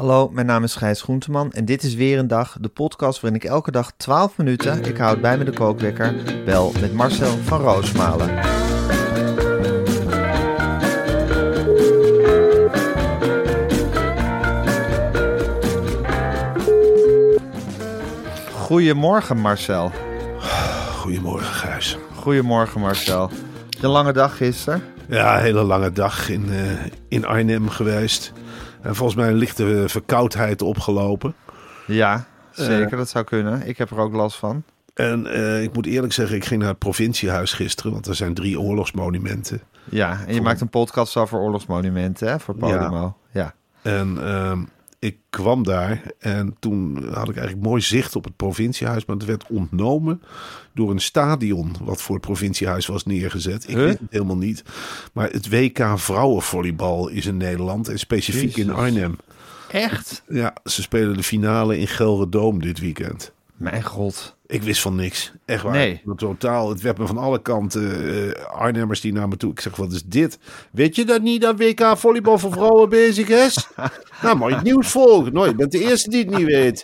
Hallo, 0.00 0.28
mijn 0.28 0.46
naam 0.46 0.64
is 0.64 0.74
Gijs 0.74 1.02
Groenteman 1.02 1.52
en 1.52 1.64
dit 1.64 1.82
is 1.82 1.94
weer 1.94 2.18
een 2.18 2.26
dag, 2.26 2.56
de 2.60 2.68
podcast 2.68 3.20
waarin 3.20 3.40
ik 3.40 3.48
elke 3.48 3.70
dag 3.70 3.92
12 3.96 4.36
minuten, 4.36 4.84
ik 4.84 4.96
houd 4.96 5.20
bij 5.20 5.38
me 5.38 5.44
de 5.44 5.52
kookwekker, 5.52 6.14
bel 6.44 6.72
met 6.80 6.92
Marcel 6.92 7.36
van 7.36 7.60
Roosmalen. 7.60 8.44
Goedemorgen 18.52 19.36
Marcel. 19.36 19.92
Goedemorgen, 20.96 21.54
Gijs. 21.54 21.98
Goedemorgen 22.14 22.80
Marcel. 22.80 23.30
Je 23.68 23.88
lange 23.88 24.12
dag 24.12 24.36
gisteren? 24.36 24.82
Ja, 25.08 25.36
een 25.36 25.42
hele 25.42 25.62
lange 25.62 25.92
dag 25.92 26.28
in, 26.28 26.50
eh, 26.50 26.86
in 27.08 27.24
Arnhem 27.24 27.68
geweest. 27.68 28.32
En 28.82 28.94
volgens 28.94 29.18
mij 29.18 29.28
een 29.28 29.36
lichte 29.36 29.84
verkoudheid 29.86 30.62
opgelopen. 30.62 31.34
Ja, 31.86 32.26
zeker, 32.50 32.96
dat 32.96 33.08
zou 33.08 33.24
kunnen. 33.24 33.66
Ik 33.66 33.78
heb 33.78 33.90
er 33.90 33.98
ook 33.98 34.12
last 34.12 34.36
van. 34.36 34.62
En 34.94 35.26
eh, 35.26 35.62
ik 35.62 35.72
moet 35.72 35.86
eerlijk 35.86 36.12
zeggen, 36.12 36.36
ik 36.36 36.44
ging 36.44 36.60
naar 36.60 36.68
het 36.68 36.78
provinciehuis 36.78 37.52
gisteren, 37.52 37.92
want 37.92 38.06
er 38.06 38.14
zijn 38.14 38.34
drie 38.34 38.60
oorlogsmonumenten. 38.60 39.60
Ja, 39.84 40.20
en 40.26 40.34
je 40.34 40.40
maakt 40.40 40.60
een 40.60 40.68
podcast 40.68 41.16
over 41.16 41.38
oorlogsmonumenten 41.38 42.28
hè, 42.28 42.40
voor 42.40 42.54
Podimo. 42.54 43.16
Ja. 43.32 43.54
En 43.82 44.18
ehm, 44.26 44.62
ik 45.00 45.16
kwam 45.30 45.62
daar 45.62 46.02
en 46.18 46.56
toen 46.58 46.96
had 47.12 47.28
ik 47.28 47.36
eigenlijk 47.36 47.66
mooi 47.66 47.80
zicht 47.82 48.16
op 48.16 48.24
het 48.24 48.36
provinciehuis, 48.36 49.04
maar 49.04 49.16
het 49.16 49.24
werd 49.24 49.44
ontnomen 49.48 50.22
door 50.74 50.90
een 50.90 51.00
stadion 51.00 51.72
wat 51.82 52.02
voor 52.02 52.14
het 52.14 52.24
provinciehuis 52.24 52.86
was 52.86 53.04
neergezet. 53.04 53.62
Ik 53.68 53.74
Huh? 53.76 53.84
weet 53.84 53.98
het 53.98 54.10
helemaal 54.10 54.36
niet. 54.36 54.62
Maar 55.12 55.30
het 55.30 55.48
WK 55.48 55.84
vrouwenvolleybal 55.96 57.08
is 57.08 57.26
in 57.26 57.36
Nederland 57.36 57.88
en 57.88 57.98
specifiek 57.98 58.56
in. 58.56 58.70
Arnhem. 58.70 59.16
Echt? 59.70 60.22
Ja, 60.28 60.54
ze 60.64 60.82
spelen 60.82 61.16
de 61.16 61.22
finale 61.22 61.78
in 61.78 61.86
Gelredome 61.88 62.58
dit 62.58 62.78
weekend. 62.78 63.32
Mijn 63.60 63.82
god. 63.82 64.36
Ik 64.46 64.62
wist 64.62 64.80
van 64.80 64.94
niks. 64.94 65.32
Echt 65.44 65.62
waar. 65.62 65.72
Nee. 65.72 66.02
Totaal. 66.16 66.68
Het 66.68 66.80
werd 66.80 66.98
me 66.98 67.06
van 67.06 67.18
alle 67.18 67.42
kanten. 67.42 68.08
eh, 68.36 68.44
Arnhemmers 68.44 69.00
die 69.00 69.12
naar 69.12 69.28
me 69.28 69.36
toe. 69.36 69.50
Ik 69.50 69.60
zeg, 69.60 69.76
wat 69.76 69.92
is 69.92 70.02
dit? 70.04 70.38
Weet 70.72 70.96
je 70.96 71.04
dat 71.04 71.22
niet 71.22 71.40
dat 71.40 71.58
WK 71.58 71.92
volleybal 71.96 72.38
voor 72.38 72.52
vrouwen 72.52 72.88
bezig 73.00 73.28
is? 73.28 73.66
nou, 74.22 74.52
het 74.54 74.62
nieuws 74.62 74.88
volgen. 74.90 75.32
Nou, 75.32 75.48
je 75.48 75.54
bent 75.54 75.72
de 75.72 75.78
eerste 75.80 76.10
die 76.10 76.24
het 76.24 76.36
niet 76.36 76.46
weet. 76.46 76.82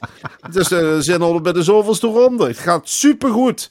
Dus 0.51 0.69
we 0.69 0.97
zijn 1.01 1.23
al 1.23 1.41
bij 1.41 1.53
de 1.53 1.63
zoveelste 1.63 2.07
ronde. 2.07 2.47
Het 2.47 2.59
gaat 2.59 2.89
supergoed. 2.89 3.71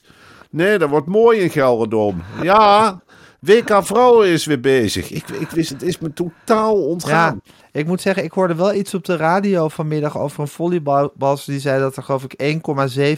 Nee, 0.50 0.78
dat 0.78 0.88
wordt 0.90 1.06
mooi 1.06 1.40
in 1.40 1.50
Gelredome. 1.50 2.20
Ja, 2.42 3.00
WK 3.46 3.84
vrouwen 3.84 4.28
is 4.28 4.44
weer 4.44 4.60
bezig. 4.60 5.10
Ik, 5.10 5.50
wist, 5.50 5.70
het 5.70 5.82
is 5.82 5.98
me 5.98 6.12
totaal 6.12 6.74
ontgaan. 6.86 7.40
Ja, 7.44 7.52
ik 7.72 7.86
moet 7.86 8.00
zeggen, 8.00 8.24
ik 8.24 8.32
hoorde 8.32 8.54
wel 8.54 8.74
iets 8.74 8.94
op 8.94 9.04
de 9.04 9.16
radio 9.16 9.68
vanmiddag 9.68 10.18
over 10.18 10.40
een 10.40 10.48
volleybals 10.48 11.44
die 11.44 11.60
zei 11.60 11.80
dat 11.80 11.96
er 11.96 12.02
geloof 12.02 12.24
ik 12.28 12.60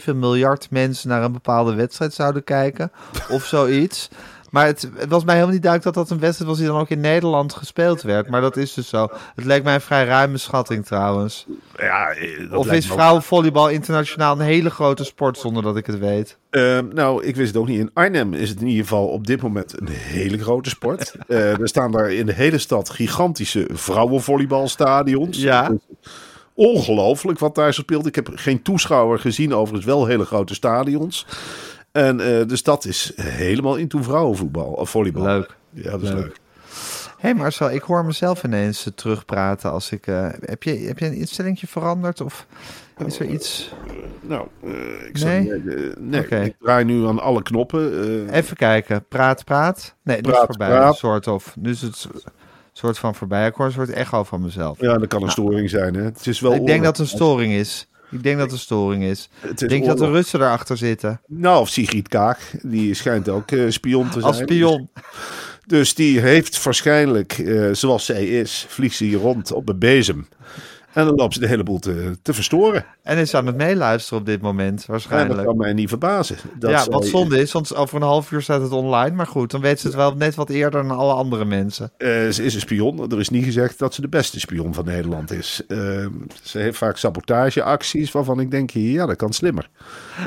1,7 0.05 0.15
miljard 0.15 0.71
mensen 0.71 1.09
naar 1.09 1.23
een 1.23 1.31
bepaalde 1.31 1.73
wedstrijd 1.73 2.13
zouden 2.13 2.43
kijken 2.43 2.91
of 3.29 3.45
zoiets. 3.45 4.09
Maar 4.51 4.65
het, 4.65 4.89
het 4.95 5.09
was 5.09 5.23
mij 5.23 5.33
helemaal 5.33 5.53
niet 5.53 5.63
duidelijk 5.63 5.95
dat 5.95 6.07
dat 6.07 6.15
een 6.15 6.23
wedstrijd 6.23 6.49
was 6.49 6.59
die 6.59 6.67
dan 6.67 6.79
ook 6.79 6.89
in 6.89 6.99
Nederland 6.99 7.53
gespeeld 7.53 8.01
werd. 8.01 8.29
Maar 8.29 8.41
dat 8.41 8.57
is 8.57 8.73
dus 8.73 8.89
zo. 8.89 9.07
Het 9.35 9.45
leek 9.45 9.63
mij 9.63 9.73
een 9.73 9.81
vrij 9.81 10.05
ruime 10.05 10.37
schatting 10.37 10.85
trouwens. 10.85 11.45
Ja, 11.77 12.09
eh, 12.09 12.49
dat 12.49 12.59
of 12.59 12.65
lijkt 12.65 12.83
is 12.83 12.91
vrouwenvolleybal 12.91 13.69
internationaal 13.69 14.39
een 14.39 14.45
hele 14.45 14.69
grote 14.69 15.03
sport 15.03 15.37
zonder 15.37 15.63
dat 15.63 15.77
ik 15.77 15.85
het 15.85 15.99
weet? 15.99 16.37
Ehm, 16.49 16.85
nou, 16.93 17.23
ik 17.23 17.35
wist 17.35 17.47
het 17.47 17.57
ook 17.57 17.67
niet. 17.67 17.79
In 17.79 17.91
Arnhem 17.93 18.33
is 18.33 18.49
het 18.49 18.61
in 18.61 18.67
ieder 18.67 18.83
geval 18.83 19.07
op 19.07 19.27
dit 19.27 19.41
moment 19.41 19.79
een 19.81 19.87
hele 19.87 20.37
grote 20.37 20.69
sport. 20.69 20.97
Eh, 21.27 21.59
er 21.59 21.67
staan 21.67 21.91
daar 21.91 22.11
in 22.11 22.25
de 22.25 22.33
hele 22.33 22.57
stad 22.57 22.89
gigantische 22.89 23.67
vrouwenvolleybalstadions. 23.71 25.37
Ja. 25.37 25.71
Ongelooflijk 26.53 27.39
wat 27.39 27.55
daar 27.55 27.73
zo 27.73 27.81
speelt. 27.81 28.05
Ik 28.05 28.15
heb 28.15 28.29
geen 28.33 28.61
toeschouwer 28.61 29.19
gezien, 29.19 29.53
overigens 29.53 29.85
wel 29.85 30.05
hele 30.05 30.25
grote 30.25 30.53
stadions. 30.53 31.25
En 31.91 32.19
eh, 32.19 32.47
de 32.47 32.55
stad 32.55 32.85
is 32.85 33.11
helemaal 33.21 33.75
into 33.75 34.01
vrouwenvoetbal, 34.03 34.71
of 34.71 34.89
volleybal. 34.89 35.23
Leuk. 35.23 35.55
Ja, 35.69 35.91
dat 35.91 36.01
is 36.01 36.09
Leuk. 36.09 36.17
leuk. 36.23 36.37
Hé 37.17 37.27
hey 37.29 37.33
Marcel, 37.33 37.71
ik 37.71 37.81
hoor 37.81 38.05
mezelf 38.05 38.43
ineens 38.43 38.85
eh, 38.85 38.93
terugpraten 38.93 39.71
als 39.71 39.91
ik... 39.91 40.07
eh, 40.07 40.27
heb, 40.39 40.63
je, 40.63 40.71
heb 40.77 40.99
je 40.99 41.05
een 41.05 41.13
instellingje 41.13 41.67
veranderd 41.67 42.21
of 42.21 42.45
is 43.05 43.19
er 43.19 43.25
iets... 43.25 43.73
Nou, 44.21 44.47
eh, 44.63 44.71
ik 45.07 45.19
Nee? 45.99 46.43
ik 46.45 46.55
draai 46.59 46.83
nu 46.85 47.05
aan 47.07 47.19
alle 47.19 47.41
knoppen. 47.43 48.01
eh, 48.29 48.35
Even 48.37 48.55
kijken. 48.57 49.05
Praat, 49.07 49.43
praat. 49.45 49.95
Nee, 50.03 50.15
nu 50.15 50.21
is 50.21 50.27
Praat, 50.29 50.47
het 50.47 50.55
voorbij. 50.57 50.77
praat. 50.77 50.95
Soort 50.97 51.27
of. 51.27 51.55
Nu 51.59 51.69
is 51.69 51.81
het 51.81 52.07
soort 52.73 52.97
van 52.99 53.15
voorbij. 53.15 53.47
Ik 53.47 53.53
hoor 53.55 53.65
een 53.65 53.71
soort 53.71 53.89
echo 53.89 54.23
van 54.23 54.41
mezelf. 54.41 54.81
ja, 54.81 54.97
dat 54.97 55.07
kan 55.07 55.23
een 55.23 55.29
storing 55.31 55.69
zijn. 55.69 55.93
Hè. 55.95 56.03
Het 56.03 56.27
is 56.27 56.39
wel 56.39 56.53
ik 56.53 56.65
denk 56.65 56.83
dat 56.83 56.97
het 56.97 57.11
een 57.11 57.15
storing 57.17 57.53
is. 57.53 57.87
Ik 58.11 58.23
denk 58.23 58.37
dat 58.37 58.51
een 58.51 58.57
storing 58.57 59.03
is. 59.13 59.29
Ik 59.49 59.69
denk 59.69 59.85
dat 59.85 59.97
de. 59.97 60.09
Russen 60.09 60.39
erachter 60.39 60.77
zitten. 60.77 61.21
Nou, 61.27 61.59
of 61.59 61.69
Sigrid 61.69 62.07
Kaag, 62.07 62.53
die 62.61 62.93
schijnt 62.93 63.29
ook 63.29 63.51
eh, 63.51 63.69
spion 63.69 64.05
te 64.05 64.11
zijn. 64.11 64.23
Als 64.23 64.37
spion. 64.37 64.89
Dus 65.65 65.93
die 65.93 66.19
heeft 66.19 66.63
waarschijnlijk, 66.63 67.37
eh, 67.37 67.69
zoals 67.71 68.05
zij 68.05 68.27
is, 68.27 68.65
vliegt 68.69 68.95
ze 68.95 69.03
hier 69.03 69.17
rond 69.17 69.51
op 69.51 69.69
een 69.69 69.79
bezem. 69.79 70.27
En 70.93 71.05
dan 71.05 71.15
loopt 71.15 71.33
ze 71.33 71.39
de 71.39 71.47
hele 71.47 71.63
boel 71.63 71.79
te, 71.79 72.17
te 72.21 72.33
verstoren. 72.33 72.85
En 73.03 73.17
is 73.17 73.35
aan 73.35 73.45
het 73.45 73.55
meeluisteren 73.55 74.19
op 74.19 74.25
dit 74.25 74.41
moment, 74.41 74.69
En 74.69 74.75
dat 74.77 74.85
waarschijnlijk. 74.87 75.45
kan 75.45 75.57
mij 75.57 75.73
niet 75.73 75.89
verbazen. 75.89 76.35
Dat 76.59 76.69
ja, 76.69 76.85
wat 76.85 77.05
zonde 77.05 77.41
is, 77.41 77.51
want 77.51 77.75
over 77.75 77.95
een 77.95 78.01
half 78.01 78.31
uur 78.31 78.41
staat 78.41 78.61
het 78.61 78.71
online. 78.71 79.15
Maar 79.15 79.27
goed, 79.27 79.51
dan 79.51 79.61
weet 79.61 79.79
ze 79.79 79.87
het 79.87 79.95
wel 79.95 80.15
net 80.15 80.35
wat 80.35 80.49
eerder 80.49 80.81
dan 80.87 80.97
alle 80.97 81.13
andere 81.13 81.45
mensen. 81.45 81.91
Eh, 81.97 82.07
ze 82.29 82.43
is 82.43 82.53
een 82.53 82.59
spion. 82.59 83.11
Er 83.11 83.19
is 83.19 83.29
niet 83.29 83.43
gezegd 83.43 83.79
dat 83.79 83.93
ze 83.93 84.01
de 84.01 84.07
beste 84.07 84.39
spion 84.39 84.73
van 84.73 84.85
Nederland 84.85 85.31
is. 85.31 85.61
Eh, 85.67 85.77
ze 86.41 86.59
heeft 86.59 86.77
vaak 86.77 86.97
sabotageacties 86.97 88.11
waarvan 88.11 88.39
ik 88.39 88.51
denk, 88.51 88.69
ja, 88.69 89.05
dat 89.05 89.15
kan 89.15 89.33
slimmer. 89.33 89.69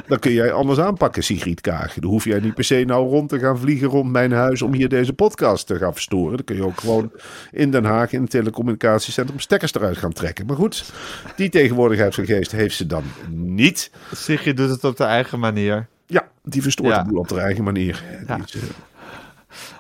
Dat 0.06 0.19
kun 0.19 0.33
jij 0.33 0.53
anders 0.53 0.78
aanpakken, 0.78 1.25
Sigrid 1.25 1.61
Kaag. 1.61 1.95
Dan 1.95 2.11
hoef 2.11 2.25
jij 2.25 2.41
niet 2.41 2.55
per 2.55 2.65
se 2.65 2.84
nou 2.87 3.09
rond 3.09 3.28
te 3.28 3.39
gaan 3.39 3.59
vliegen 3.59 3.89
rond 3.89 4.11
mijn 4.12 4.33
huis 4.33 4.62
om 4.62 4.72
hier 4.72 4.89
deze 4.89 5.12
podcast 5.12 5.67
te 5.67 5.77
gaan 5.77 5.93
verstoren. 5.93 6.37
Dan 6.37 6.45
kun 6.45 6.56
je 6.56 6.65
ook 6.65 6.81
gewoon 6.81 7.12
in 7.51 7.71
Den 7.71 7.84
Haag 7.84 8.12
in 8.12 8.21
het 8.22 8.31
telecommunicatiecentrum 8.31 9.39
stekkers 9.39 9.75
eruit 9.75 9.97
gaan 9.97 10.13
trekken. 10.13 10.47
Maar 10.53 10.60
goed, 10.60 10.93
die 11.37 11.49
tegenwoordigheid 11.49 12.15
van 12.15 12.25
geest 12.25 12.53
heeft 12.53 12.77
ze 12.77 12.87
dan 12.87 13.04
niet. 13.31 13.91
Sigrid 14.15 14.57
doet 14.57 14.71
het 14.71 14.84
op 14.84 14.97
de 14.97 15.04
eigen 15.04 15.39
manier. 15.39 15.87
Ja, 16.07 16.28
die 16.43 16.63
verstoort 16.63 16.89
Ja. 16.95 17.03
de 17.03 17.09
boel 17.10 17.19
op 17.19 17.31
haar 17.31 17.39
eigen 17.39 17.65
manier. 17.65 18.03
Ja. 18.27 18.39
Is, 18.45 18.54
eh, 18.54 18.63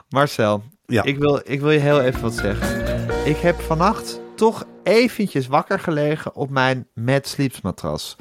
Marcel, 0.08 0.62
Ja. 0.86 1.02
ik, 1.02 1.18
wil, 1.18 1.40
ik 1.44 1.60
wil 1.60 1.70
je 1.70 1.78
heel 1.78 2.00
even 2.00 2.20
wat 2.20 2.34
zeggen. 2.34 3.26
Ik 3.26 3.36
heb 3.36 3.60
vannacht 3.60 4.20
toch 4.36 4.64
eventjes 4.82 5.46
wakker 5.46 5.78
gelegen 5.78 6.34
op 6.34 6.50
mijn 6.50 6.86
Mad 6.94 7.26
Sleeps 7.26 7.60
matras. 7.60 8.16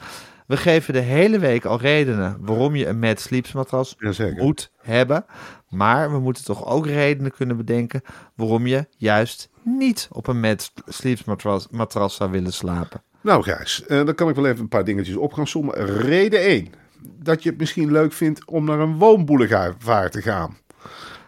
We 0.52 0.58
geven 0.58 0.94
de 0.94 1.00
hele 1.00 1.40
week 1.40 1.66
al 1.66 1.80
redenen 1.80 2.38
waarom 2.40 2.76
je 2.76 2.88
een 2.88 3.00
Mad 3.00 3.20
Sleeps 3.20 3.52
matras 3.52 3.96
Jazeker. 3.98 4.44
moet 4.44 4.72
hebben. 4.82 5.26
Maar 5.70 6.12
we 6.12 6.20
moeten 6.20 6.44
toch 6.44 6.66
ook 6.66 6.86
redenen 6.86 7.32
kunnen 7.32 7.58
bedenken 7.58 8.02
waarom 8.36 8.68
je 8.68 8.86
juist 8.98 9.50
niet 9.64 10.08
op 10.12 10.28
een 10.28 10.40
Mad 10.40 10.72
Sleeps 10.88 11.24
matras, 11.24 11.68
matras 11.70 12.16
zou 12.16 12.32
willen 12.32 12.54
slapen. 12.54 13.04
Nou 13.22 13.44
Gijs, 13.44 13.86
eh, 13.86 14.06
dan 14.06 14.16
kan 14.16 14.30
ik 14.30 14.36
wel 14.36 14.46
even 14.46 14.60
een 14.60 14.68
paar 14.68 14.84
dingetjes 14.84 15.16
op 15.16 15.34
gaan 15.34 15.48
sommen. 15.48 15.86
Reden 15.86 16.40
1. 16.50 16.68
Dat 17.02 17.44
je 17.44 17.50
het 17.50 17.58
misschien 17.58 17.92
leuk 17.92 18.14
vindt 18.14 18.46
om 18.46 18.66
naar 18.66 18.80
een 18.80 18.98
woonboulevard 18.98 20.12
te 20.12 20.22
gaan. 20.22 20.58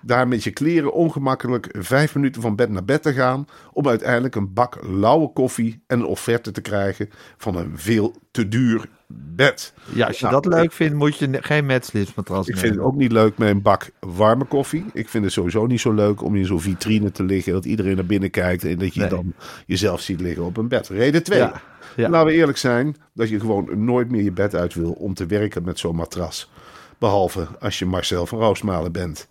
Daar 0.06 0.28
met 0.28 0.44
je 0.44 0.52
kleren 0.52 0.94
ongemakkelijk 0.94 1.68
vijf 1.80 2.16
minuten 2.16 2.42
van 2.42 2.56
bed 2.56 2.70
naar 2.70 2.86
bed 2.86 3.02
te 3.02 3.14
gaan. 3.14 3.48
Om 3.74 3.88
uiteindelijk 3.88 4.36
een 4.36 4.54
bak 4.54 4.80
lauwe 4.82 5.34
koffie 5.34 5.84
en 5.88 6.00
een 6.00 6.06
offerte 6.06 6.52
te 6.52 6.62
krijgen 6.62 7.10
van 7.38 7.56
een 7.56 7.72
veel 7.76 8.16
te 8.32 8.48
duur 8.48 8.86
bed. 9.08 9.74
Ja, 9.94 10.08
als 10.08 10.20
je 10.20 10.26
Nou, 10.26 10.42
dat 10.42 10.54
leuk 10.54 10.72
vindt, 10.72 10.96
moet 10.96 11.18
je 11.18 11.38
geen 11.42 11.66
Mad 11.66 11.92
matras 12.16 12.48
Ik 12.48 12.56
nemen. 12.56 12.60
vind 12.70 12.76
het 12.76 12.84
ook 12.86 12.96
niet 12.96 13.12
leuk 13.12 13.38
met 13.38 13.50
een 13.50 13.62
bak 13.62 13.90
warme 14.00 14.44
koffie. 14.46 14.86
Ik 14.94 15.10
vind 15.10 15.24
het 15.24 15.34
sowieso 15.34 15.66
niet 15.66 15.82
zo 15.82 15.92
leuk 15.94 16.22
om 16.24 16.36
in 16.36 16.46
zo'n 16.46 16.62
vitrine 16.62 17.12
te 17.12 17.24
liggen. 17.24 17.54
Dat 17.54 17.66
iedereen 17.66 17.96
naar 17.96 18.06
binnen 18.06 18.30
kijkt 18.30 18.64
en 18.64 18.78
dat 18.78 18.94
je 18.94 19.00
Nee. 19.00 19.10
dan 19.10 19.34
jezelf 19.66 20.02
ziet 20.02 20.22
liggen 20.22 20.44
op 20.44 20.58
een 20.58 20.68
bed. 20.68 20.88
Reden 20.90 21.24
2. 21.24 21.40
Ja, 21.40 21.62
ja. 21.96 22.10
Laten 22.10 22.28
we 22.28 22.34
eerlijk 22.38 22.58
zijn 22.58 22.96
dat 23.14 23.30
je 23.30 23.40
gewoon 23.40 23.86
nooit 23.86 24.12
meer 24.12 24.24
je 24.24 24.32
bed 24.32 24.56
uit 24.56 24.74
wil 24.74 24.92
om 24.92 25.14
te 25.14 25.26
werken 25.26 25.64
met 25.64 25.80
zo'n 25.80 25.96
matras. 25.96 26.52
Behalve 26.98 27.48
als 27.60 27.80
je 27.80 27.86
Marcel 27.86 28.26
van 28.26 28.40
Roosmalen 28.40 28.92
bent. 28.92 29.28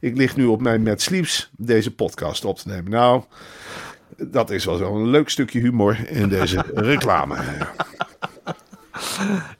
Ik 0.00 0.16
lig 0.16 0.36
nu 0.36 0.46
op 0.46 0.60
mijn 0.60 0.82
Mad 0.82 1.00
Sleeps 1.00 1.50
deze 1.56 1.94
podcast 1.94 2.44
op 2.44 2.58
te 2.58 2.68
nemen. 2.68 2.90
Nou, 2.90 3.22
dat 4.16 4.50
is 4.50 4.64
wel 4.64 4.76
zo'n 4.76 5.08
leuk 5.10 5.28
stukje 5.28 5.60
humor 5.60 6.08
in 6.10 6.28
deze 6.28 6.64
reclame. 6.74 7.36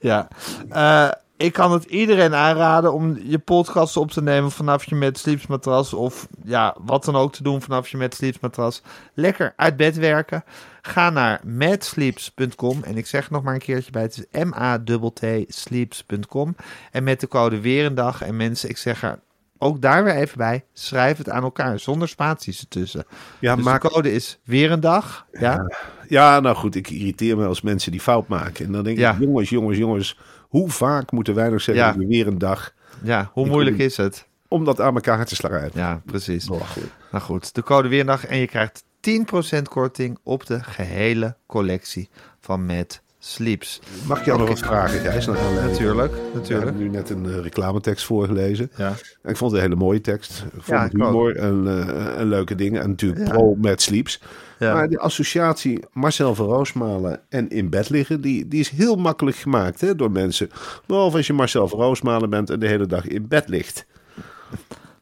Ja, 0.00 0.28
Eh, 0.68 1.10
ik 1.36 1.52
kan 1.52 1.72
het 1.72 1.84
iedereen 1.84 2.34
aanraden 2.34 2.92
om 2.92 3.18
je 3.22 3.38
podcast 3.38 3.96
op 3.96 4.10
te 4.10 4.22
nemen 4.22 4.50
vanaf 4.50 4.84
je 4.84 4.94
met 4.94 5.18
sleepsmatras 5.18 5.92
of 5.92 6.28
ja, 6.44 6.76
wat 6.80 7.04
dan 7.04 7.16
ook 7.16 7.32
te 7.32 7.42
doen 7.42 7.62
vanaf 7.62 7.88
je 7.88 7.96
met 7.96 8.14
sleepsmatras. 8.14 8.82
Lekker 9.14 9.52
uit 9.56 9.76
bed 9.76 9.96
werken. 9.96 10.44
Ga 10.82 11.10
naar 11.10 11.40
madsleeps.com 11.44 12.82
en 12.82 12.96
ik 12.96 13.06
zeg 13.06 13.30
nog 13.30 13.42
maar 13.42 13.54
een 13.54 13.60
keertje 13.60 13.90
bij, 13.90 14.02
het 14.02 14.26
is 14.30 14.42
M-A-T-T 14.44 15.24
sleeps.com 15.48 16.56
en 16.90 17.04
met 17.04 17.20
de 17.20 17.28
code 17.28 17.60
weer 17.60 17.84
een 17.86 17.94
dag 17.94 18.22
en 18.22 18.36
mensen, 18.36 18.68
ik 18.68 18.76
zeg 18.76 19.02
er 19.02 19.20
ook 19.62 19.80
daar 19.80 20.04
weer 20.04 20.14
even 20.14 20.38
bij, 20.38 20.64
schrijf 20.72 21.18
het 21.18 21.30
aan 21.30 21.42
elkaar 21.42 21.78
zonder 21.78 22.08
spaties 22.08 22.60
ertussen. 22.60 23.04
Ja, 23.38 23.56
dus 23.56 23.64
maak 23.64 23.82
de 23.82 23.88
code 23.90 24.12
is 24.12 24.38
weer 24.44 24.70
een 24.72 24.80
dag, 24.80 25.26
ja? 25.32 25.66
Ja, 26.08 26.40
nou 26.40 26.56
goed, 26.56 26.74
ik 26.74 26.90
irriteer 26.90 27.36
me 27.36 27.46
als 27.46 27.60
mensen 27.60 27.90
die 27.90 28.00
fout 28.00 28.28
maken. 28.28 28.64
En 28.66 28.72
dan 28.72 28.84
denk 28.84 28.98
Ja. 28.98 29.12
ik, 29.12 29.18
jongens, 29.20 29.48
jongens, 29.50 29.78
jongens, 29.78 30.18
hoe 30.40 30.70
vaak 30.70 31.12
moeten 31.12 31.34
wij 31.34 31.48
nog 31.48 31.60
zeggen, 31.60 31.84
Ja. 31.84 32.06
weer 32.06 32.26
een 32.26 32.38
dag, 32.38 32.72
Ja, 33.02 33.30
hoe 33.32 33.44
Ik 33.44 33.50
moeilijk 33.50 33.78
is 33.78 33.96
het? 33.96 34.26
om 34.48 34.64
dat 34.64 34.80
aan 34.80 34.94
elkaar 34.94 35.26
te 35.26 35.34
slaan? 35.34 35.70
Ja, 35.74 36.00
precies. 36.06 36.46
Belachelijk. 36.46 36.90
Nou 37.10 37.24
goed, 37.24 37.54
de 37.54 37.62
code 37.62 37.88
weer 37.88 38.00
een 38.00 38.06
dag 38.06 38.26
en 38.26 38.38
je 38.38 38.46
krijgt 38.46 38.84
10% 39.00 39.68
korting 39.68 40.18
op 40.22 40.46
de 40.46 40.62
gehele 40.62 41.36
collectie 41.46 42.08
van 42.40 42.66
Mad 42.66 43.00
Sleeps. 43.22 43.80
Mag 44.06 44.18
ik 44.18 44.24
jou 44.24 44.38
nog 44.38 44.48
wat 44.48 44.58
vragen, 44.58 45.00
Gijs? 45.00 45.26
naar 45.26 45.38
aanleiding? 45.38 45.70
Natuurlijk, 45.70 46.12
natuurlijk. 46.34 46.64
hebben 46.64 46.82
nu 46.82 46.88
net 46.88 47.10
een 47.10 47.26
eh, 47.26 47.40
reclametekst 47.40 48.04
voorgelezen. 48.06 48.70
Ja. 48.76 48.94
En 49.22 49.30
ik 49.30 49.36
vond 49.36 49.50
het 49.52 49.60
een 49.60 49.66
hele 49.66 49.80
mooie 49.80 50.00
tekst. 50.00 50.44
Ik 50.44 50.50
vond 50.52 50.66
Ja, 50.66 50.82
het 50.82 50.92
ik 50.92 51.02
humor 51.02 51.36
en, 51.36 51.66
eh, 51.66 52.18
en 52.20 52.28
leuke 52.28 52.54
dingen. 52.54 52.82
En 52.82 52.88
natuurlijk 52.88 53.26
Ja. 53.26 53.32
pro 53.32 53.54
met 53.54 53.82
sleeps. 53.82 54.20
Ja. 54.58 54.74
Maar 54.74 54.88
de 54.88 54.98
associatie 54.98 55.84
Marcel 55.92 56.34
van 56.34 56.46
Roosmalen 56.46 57.20
en 57.28 57.48
in 57.48 57.70
bed 57.70 57.88
liggen... 57.90 58.20
die, 58.20 58.48
die 58.48 58.60
is 58.60 58.68
heel 58.68 58.96
makkelijk 58.96 59.36
gemaakt 59.36 59.80
hè, 59.80 59.94
door 59.94 60.10
mensen. 60.10 60.50
Behalve 60.86 61.16
als 61.16 61.26
je 61.26 61.32
Marcel 61.32 61.68
van 61.68 61.78
Roosmalen 61.78 62.30
bent 62.30 62.50
en 62.50 62.60
de 62.60 62.66
hele 62.68 62.86
dag 62.86 63.06
in 63.06 63.28
bed 63.28 63.48
ligt. 63.48 63.86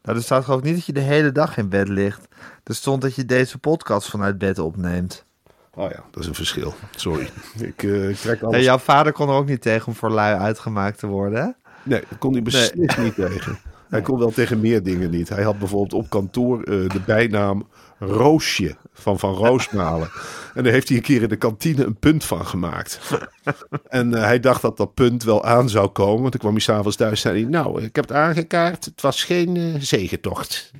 Nou, 0.01 0.17
er 0.17 0.23
staat 0.23 0.43
geloof 0.43 0.59
ik 0.59 0.65
niet 0.65 0.75
dat 0.75 0.85
je 0.85 0.93
de 0.93 0.99
hele 0.99 1.31
dag 1.31 1.57
in 1.57 1.69
bed 1.69 1.87
ligt. 1.87 2.27
Er 2.63 2.75
stond 2.75 3.01
dat 3.01 3.15
je 3.15 3.25
deze 3.25 3.57
podcast 3.57 4.09
vanuit 4.09 4.37
bed 4.37 4.59
opneemt. 4.59 5.25
Oh 5.79 5.89
ja, 5.89 6.03
dat 6.11 6.23
is 6.23 6.27
een 6.27 6.35
verschil. 6.35 6.73
Sorry. 6.95 7.29
Ik, 7.59 7.83
eh, 7.83 8.09
ik 8.09 8.15
trek 8.15 8.41
En 8.41 8.47
alles... 8.47 8.63
jouw 8.63 8.77
vader 8.77 9.11
kon 9.11 9.29
er 9.29 9.35
ook 9.35 9.47
niet 9.47 9.61
tegen 9.61 9.87
om 9.87 9.95
voor 9.95 10.09
lui 10.09 10.35
uitgemaakt 10.35 10.99
te 10.99 11.07
worden, 11.07 11.41
hè? 11.41 11.47
Nee, 11.83 12.03
dat 12.09 12.17
kon 12.17 12.33
hij 12.33 12.41
beslist 12.41 12.97
niet 12.97 13.15
tegen. 13.15 13.59
Hij 13.89 14.01
kon 14.01 14.19
wel 14.19 14.31
tegen 14.31 14.59
meer 14.59 14.83
dingen 14.83 15.09
niet. 15.09 15.29
Hij 15.29 15.43
had 15.43 15.59
bijvoorbeeld 15.59 15.93
op 15.93 16.09
kantoor 16.09 16.63
eh, 16.63 16.89
de 16.89 16.99
bijnaam 17.05 17.67
Roosje 17.99 18.75
van 18.93 19.19
Van 19.19 19.33
Roosmalen. 19.33 20.09
En 20.53 20.63
daar 20.63 20.73
heeft 20.73 20.87
hij 20.87 20.97
een 20.97 21.03
keer 21.03 21.21
in 21.21 21.29
de 21.29 21.35
kantine 21.35 21.85
een 21.85 21.95
punt 21.95 22.23
van 22.23 22.45
gemaakt. 22.45 22.99
En 23.87 24.13
eh, 24.13 24.23
hij 24.23 24.39
dacht 24.39 24.61
dat 24.61 24.77
dat 24.77 24.93
punt 24.93 25.23
wel 25.23 25.45
aan 25.45 25.69
zou 25.69 25.87
komen. 25.87 26.19
Want 26.19 26.31
toen 26.31 26.41
kwam 26.41 26.53
hij 26.53 26.61
s'avonds 26.61 26.97
thuis 26.97 27.11
en 27.11 27.17
zei 27.17 27.41
hij... 27.41 27.49
Nou, 27.49 27.83
ik 27.83 27.95
heb 27.95 28.07
het 28.07 28.17
aangekaart. 28.17 28.85
Het 28.85 29.01
was 29.01 29.23
geen 29.23 29.57
eh, 29.57 29.63
zegentocht. 29.79 30.71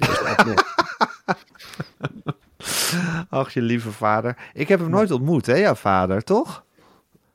Ach, 3.29 3.53
je 3.53 3.61
lieve 3.61 3.91
vader. 3.91 4.37
Ik 4.53 4.67
heb 4.67 4.79
hem 4.79 4.89
nooit 4.89 5.11
ontmoet, 5.11 5.45
hè, 5.45 5.55
jouw 5.55 5.75
vader, 5.75 6.23
toch? 6.23 6.65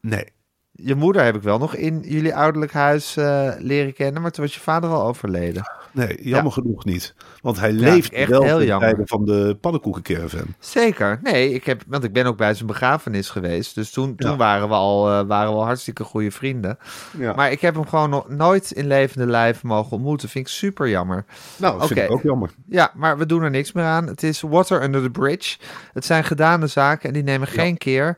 nee. 0.01 0.33
Je 0.77 0.95
moeder 0.95 1.25
heb 1.25 1.35
ik 1.37 1.43
wel 1.43 1.59
nog 1.59 1.75
in 1.75 2.01
jullie 2.05 2.35
ouderlijk 2.35 2.73
huis 2.73 3.17
eh, 3.17 3.51
leren 3.59 3.93
kennen, 3.95 4.23
maar 4.23 4.31
toen 4.31 4.45
was 4.45 4.55
je 4.55 4.61
vader 4.61 4.91
al 4.91 5.07
overleden. 5.07 5.63
Nee, 5.93 6.19
jammer 6.23 6.53
genoeg 6.53 6.85
niet. 6.85 7.15
Want 7.43 7.61
hij 7.61 7.73
Ja, 7.73 7.81
leeft 7.81 8.13
echt 8.13 8.31
wel 8.31 8.43
heel 8.43 8.57
ten 8.59 8.67
jammer. 8.67 9.01
van 9.05 9.25
de 9.25 9.57
pannenkoekencaravan. 9.61 10.47
Zeker. 10.59 11.19
Nee, 11.23 11.53
ik 11.53 11.65
heb, 11.65 11.83
want 11.87 12.05
ik 12.05 12.13
ben 12.13 12.27
ook 12.27 12.37
bij 12.37 12.55
zijn 12.55 12.67
begrafenis 12.67 13.31
geweest. 13.31 13.75
Dus 13.75 13.91
toen, 13.91 14.17
toen 14.17 14.31
Ja. 14.31 14.37
waren, 14.37 14.69
we 14.69 14.75
al, 14.75 15.11
eh, 15.11 15.27
waren 15.27 15.53
we 15.53 15.59
al 15.59 15.65
hartstikke 15.65 16.05
goede 16.05 16.31
vrienden. 16.31 16.79
Ja. 17.19 17.33
Maar 17.33 17.51
ik 17.51 17.61
heb 17.61 17.75
hem 17.75 17.87
gewoon 17.87 18.11
nog 18.11 18.29
nooit 18.29 18.71
in 18.71 18.87
levende 18.87 19.27
lijf 19.27 19.63
mogen 19.63 19.93
ontmoeten. 19.93 20.29
Vind 20.29 20.47
ik 20.47 20.53
super 20.53 20.89
jammer. 20.89 21.25
nou, 21.57 21.79
dat 21.79 21.87
vind 21.87 21.99
Oké. 22.01 22.09
ik 22.09 22.15
ook 22.15 22.23
jammer. 22.23 22.51
Ja, 22.69 22.91
maar 22.95 23.19
we 23.19 23.27
doen 23.27 23.43
er 23.43 23.51
niks 23.51 23.73
meer 23.73 23.85
aan. 23.85 24.07
Het 24.07 24.23
is 24.23 24.41
water 24.41 24.83
under 24.83 25.03
the 25.03 25.11
bridge. 25.11 25.57
Het 25.93 26.05
zijn 26.05 26.25
gedane 26.25 26.67
zaken 26.67 27.09
en 27.09 27.15
die 27.15 27.23
nemen 27.23 27.49
geen 27.49 27.77
keer. 27.79 28.17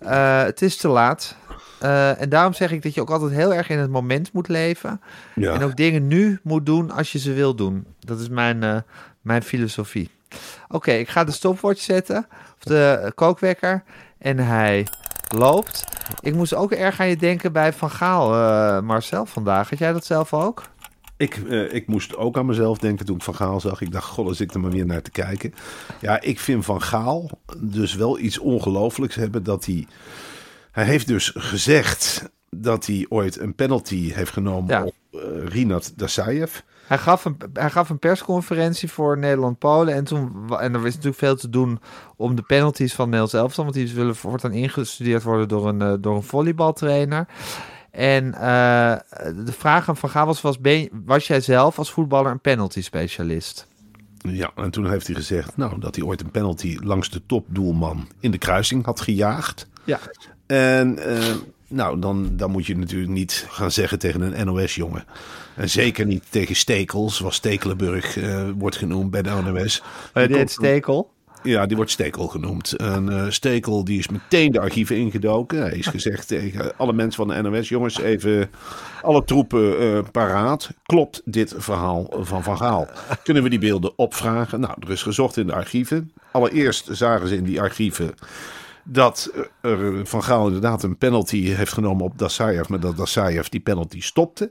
Eh, 0.00 0.42
het 0.42 0.62
is 0.62 0.76
te 0.76 0.88
laat. 0.88 1.36
Eh, 1.78 2.20
en 2.20 2.28
daarom 2.28 2.52
zeg 2.52 2.72
ik 2.72 2.82
dat 2.82 2.94
je 2.94 3.00
ook 3.00 3.10
altijd 3.10 3.32
heel 3.32 3.54
erg 3.54 3.68
in 3.68 3.78
het 3.78 3.90
moment 3.90 4.32
moet 4.32 4.48
leven. 4.48 5.00
Ja. 5.34 5.54
En 5.54 5.62
ook 5.62 5.76
dingen 5.76 6.06
nu 6.06 6.40
moet 6.42 6.66
doen 6.66 6.90
als 6.90 7.12
je 7.12 7.18
ze 7.18 7.32
wil 7.32 7.54
doen. 7.54 7.86
Dat 8.00 8.20
is 8.20 8.28
mijn, 8.28 8.62
eh, 8.62 8.76
mijn 9.20 9.42
filosofie. 9.42 10.10
Oké, 10.68 10.92
ik 10.92 11.08
ga 11.08 11.24
de 11.24 11.32
stopwatch 11.32 11.80
zetten. 11.80 12.26
Of 12.56 12.62
de 12.62 13.12
kookwekker. 13.14 13.82
En 14.18 14.38
hij 14.38 14.86
loopt. 15.34 15.84
Ik 16.20 16.34
moest 16.34 16.54
ook 16.54 16.72
erg 16.72 17.00
aan 17.00 17.08
je 17.08 17.16
denken 17.16 17.52
bij 17.52 17.72
Van 17.72 17.90
Gaal, 17.90 18.34
eh, 18.34 18.80
Marcel, 18.82 19.26
vandaag. 19.26 19.70
Had 19.70 19.78
jij 19.78 19.92
dat 19.92 20.04
zelf 20.04 20.34
ook? 20.34 20.62
Ik, 21.16 21.36
ik 21.70 21.86
moest 21.86 22.16
ook 22.16 22.36
aan 22.36 22.46
mezelf 22.46 22.78
denken 22.78 23.06
toen 23.06 23.16
ik 23.16 23.22
Van 23.22 23.34
Gaal 23.34 23.60
zag. 23.60 23.80
Ik 23.80 23.92
dacht, 23.92 24.08
god, 24.08 24.26
als 24.26 24.40
ik 24.40 24.54
er 24.54 24.60
maar 24.60 24.70
weer 24.70 24.86
naar 24.86 25.02
te 25.02 25.10
kijken. 25.10 25.54
Ja, 26.00 26.20
ik 26.20 26.40
vind 26.40 26.64
Van 26.64 26.82
Gaal 26.82 27.30
dus 27.58 27.94
wel 27.94 28.18
iets 28.18 28.38
ongelooflijks 28.38 29.14
hebben 29.14 29.42
dat 29.42 29.64
hij... 29.64 29.86
Hij 30.76 30.84
heeft 30.84 31.06
dus 31.06 31.32
gezegd 31.34 32.30
dat 32.50 32.86
hij 32.86 33.06
ooit 33.08 33.40
een 33.40 33.54
penalty 33.54 34.12
heeft 34.12 34.32
genomen 34.32 34.70
Ja. 34.70 34.84
op 34.84 34.94
eh 35.12 35.20
Rinat 35.48 35.92
Dasayev. 35.96 36.58
Hij 36.86 36.98
gaf 36.98 37.24
een, 37.24 37.36
hij 37.52 37.70
gaf 37.70 37.88
een 37.90 37.98
persconferentie 37.98 38.90
voor 38.90 39.18
Nederland-Polen. 39.18 39.94
En, 39.94 40.04
toen, 40.04 40.32
en 40.58 40.74
er 40.74 40.86
is 40.86 40.94
natuurlijk 40.94 41.16
veel 41.16 41.36
te 41.36 41.48
doen 41.50 41.80
om 42.16 42.34
de 42.34 42.42
penalties 42.42 42.94
van 42.94 43.04
Nederlands 43.04 43.34
elftal. 43.34 43.64
Want 43.64 43.76
die 43.76 43.86
zullen 43.86 44.16
voortaan 44.16 44.52
ingestudeerd 44.52 45.22
worden 45.22 45.48
door 45.48 45.68
een, 45.68 45.82
eh, 45.82 45.92
door 46.00 46.16
een 46.16 46.22
volleybaltrainer. 46.22 47.26
En 47.90 48.34
eh, 48.34 48.96
de 49.44 49.52
vraag 49.52 49.88
aan 49.88 49.96
Van 49.96 50.10
Gaal 50.10 50.26
was, 50.26 50.40
was, 50.40 50.58
ben, 50.60 50.88
was 51.04 51.26
jij 51.26 51.40
zelf 51.40 51.78
als 51.78 51.90
voetballer 51.90 52.30
een 52.30 52.40
penalty 52.40 52.82
specialist? 52.82 53.66
Ja, 54.18 54.50
en 54.54 54.70
toen 54.70 54.90
heeft 54.90 55.06
hij 55.06 55.16
gezegd 55.16 55.56
nou, 55.56 55.80
dat 55.80 55.94
hij 55.94 56.04
ooit 56.04 56.20
een 56.20 56.30
penalty 56.30 56.78
langs 56.82 57.10
de 57.10 57.22
topdoelman 57.26 58.08
in 58.20 58.30
de 58.30 58.38
kruising 58.38 58.84
had 58.84 59.00
gejaagd. 59.00 59.66
Ja. 59.84 59.98
En 60.46 60.98
eh, 60.98 61.34
nou, 61.68 62.00
dan, 62.00 62.30
dan 62.32 62.50
moet 62.50 62.66
je 62.66 62.76
natuurlijk 62.76 63.10
niet 63.10 63.46
gaan 63.48 63.70
zeggen 63.70 63.98
tegen 63.98 64.20
een 64.20 64.46
NOS-jongen. 64.46 65.04
En 65.54 65.70
zeker 65.70 66.06
niet 66.06 66.24
tegen 66.28 66.56
Stekel, 66.56 67.10
zoals 67.10 67.34
Stekelenburg 67.34 68.18
eh, 68.18 68.48
wordt 68.58 68.76
genoemd 68.76 69.10
bij 69.10 69.22
de 69.22 69.30
NOS. 69.30 69.82
komt 70.12 70.34
heet 70.34 70.50
Stekel. 70.50 71.10
Ja, 71.42 71.66
die 71.66 71.76
wordt 71.76 71.90
Stekel 71.90 72.26
genoemd. 72.26 72.72
En 72.72 73.08
eh, 73.08 73.30
Stekel 73.30 73.84
die 73.84 73.98
is 73.98 74.08
meteen 74.08 74.52
de 74.52 74.60
archieven 74.60 74.96
ingedoken. 74.96 75.60
Hij 75.60 75.78
is 75.78 75.86
gezegd 75.96 76.28
tegen 76.28 76.76
alle 76.76 76.92
mensen 76.92 77.26
van 77.26 77.42
de 77.42 77.50
NOS... 77.50 77.68
jongens, 77.68 78.00
even 78.00 78.50
alle 79.02 79.24
troepen 79.24 80.10
paraat. 80.10 80.70
Klopt 80.82 81.22
dit 81.24 81.54
verhaal 81.56 82.06
van 82.20 82.42
Van 82.42 82.56
Gaal? 82.56 82.88
Kunnen 83.22 83.42
we 83.42 83.48
die 83.48 83.58
beelden 83.58 83.98
opvragen? 83.98 84.60
Nou, 84.60 84.74
er 84.80 84.90
is 84.90 85.02
gezocht 85.02 85.36
in 85.36 85.46
de 85.46 85.54
archieven. 85.54 86.12
Allereerst 86.30 86.88
zagen 86.90 87.28
ze 87.28 87.36
in 87.36 87.44
die 87.44 87.60
archieven... 87.60 88.14
dat 88.88 89.30
er 89.60 90.06
Van 90.06 90.22
Gaal 90.22 90.46
inderdaad 90.46 90.82
een 90.82 90.98
penalty 90.98 91.44
heeft 91.44 91.72
genomen 91.72 92.04
op 92.04 92.18
Dasayev... 92.18 92.68
maar 92.68 92.80
dat 92.80 92.96
Dasayev 92.96 93.46
die 93.48 93.60
penalty 93.60 94.00
stopte. 94.00 94.50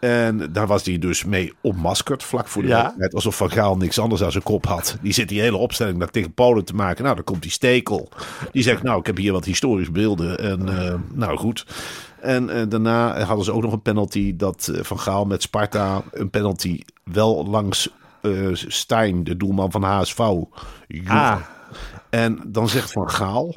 En 0.00 0.52
daar 0.52 0.66
was 0.66 0.84
hij 0.84 0.98
dus 0.98 1.24
mee 1.24 1.52
ontmaskerd 1.60 2.22
vlak 2.22 2.48
voor 2.48 2.62
de 2.62 2.68
Ja. 2.68 2.82
wedstrijd. 2.82 3.14
Alsof 3.14 3.36
Van 3.36 3.50
Gaal 3.50 3.76
niks 3.76 3.98
anders 3.98 4.22
aan 4.22 4.32
zijn 4.32 4.42
kop 4.44 4.66
had. 4.66 4.96
Die 5.02 5.12
zit 5.12 5.28
die 5.28 5.40
hele 5.40 5.56
opstelling 5.56 5.98
daar 5.98 6.10
tegen 6.10 6.32
Polen 6.34 6.64
te 6.64 6.74
maken. 6.74 7.02
Nou, 7.02 7.14
dan 7.14 7.24
komt 7.24 7.42
die 7.42 7.50
Stekel. 7.50 8.08
Die 8.52 8.62
zegt, 8.62 8.82
nou, 8.82 8.98
ik 9.00 9.06
heb 9.06 9.16
hier 9.16 9.32
wat 9.32 9.44
historische 9.44 9.92
beelden. 9.92 10.38
En 10.38 10.68
eh, 10.78 10.94
nou, 11.12 11.36
goed. 11.36 11.66
En 12.20 12.50
eh, 12.50 12.62
daarna 12.68 13.20
hadden 13.20 13.44
ze 13.44 13.52
ook 13.52 13.62
nog 13.62 13.72
een 13.72 13.82
penalty 13.82 14.36
dat 14.36 14.68
eh, 14.72 14.82
Van 14.82 14.98
Gaal 15.00 15.24
met 15.24 15.42
Sparta 15.42 16.02
een 16.10 16.30
penalty 16.30 16.80
wel 17.04 17.46
langs 17.46 17.88
eh 18.20 18.48
Stijn, 18.52 19.24
de 19.24 19.36
doelman 19.36 19.70
van 19.70 19.82
HSV, 19.82 20.18
joeg. 20.18 21.08
Ah. 21.08 21.36
En 22.14 22.40
dan 22.46 22.68
zegt 22.68 22.92
Van 22.92 23.10
Gaal 23.10 23.54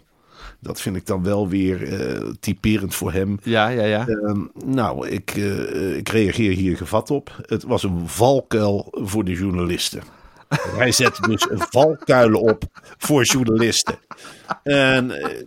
Dat 0.59 0.81
vind 0.81 0.95
ik 0.95 1.05
dan 1.05 1.23
wel 1.23 1.47
weer 1.47 1.93
eh, 1.93 2.29
typerend 2.39 2.95
voor 2.95 3.11
hem. 3.11 3.39
Ja, 3.43 3.67
ja, 3.67 3.83
ja. 3.83 4.07
Ehm, 4.07 4.41
nou, 4.65 5.07
ik, 5.07 5.29
eh, 5.35 5.97
ik 5.97 6.09
reageer 6.09 6.51
hier 6.51 6.77
gevat 6.77 7.11
op. 7.11 7.35
Het 7.41 7.63
was 7.63 7.83
een 7.83 8.07
valkuil 8.07 8.87
voor 8.91 9.23
de 9.23 9.31
journalisten. 9.31 10.01
Hij 10.77 10.91
zet 10.91 11.17
dus 11.21 11.47
valkuilen 11.49 12.41
op 12.41 12.63
voor 12.97 13.23
journalisten. 13.23 13.95
En 14.63 15.11
eh, 15.11 15.43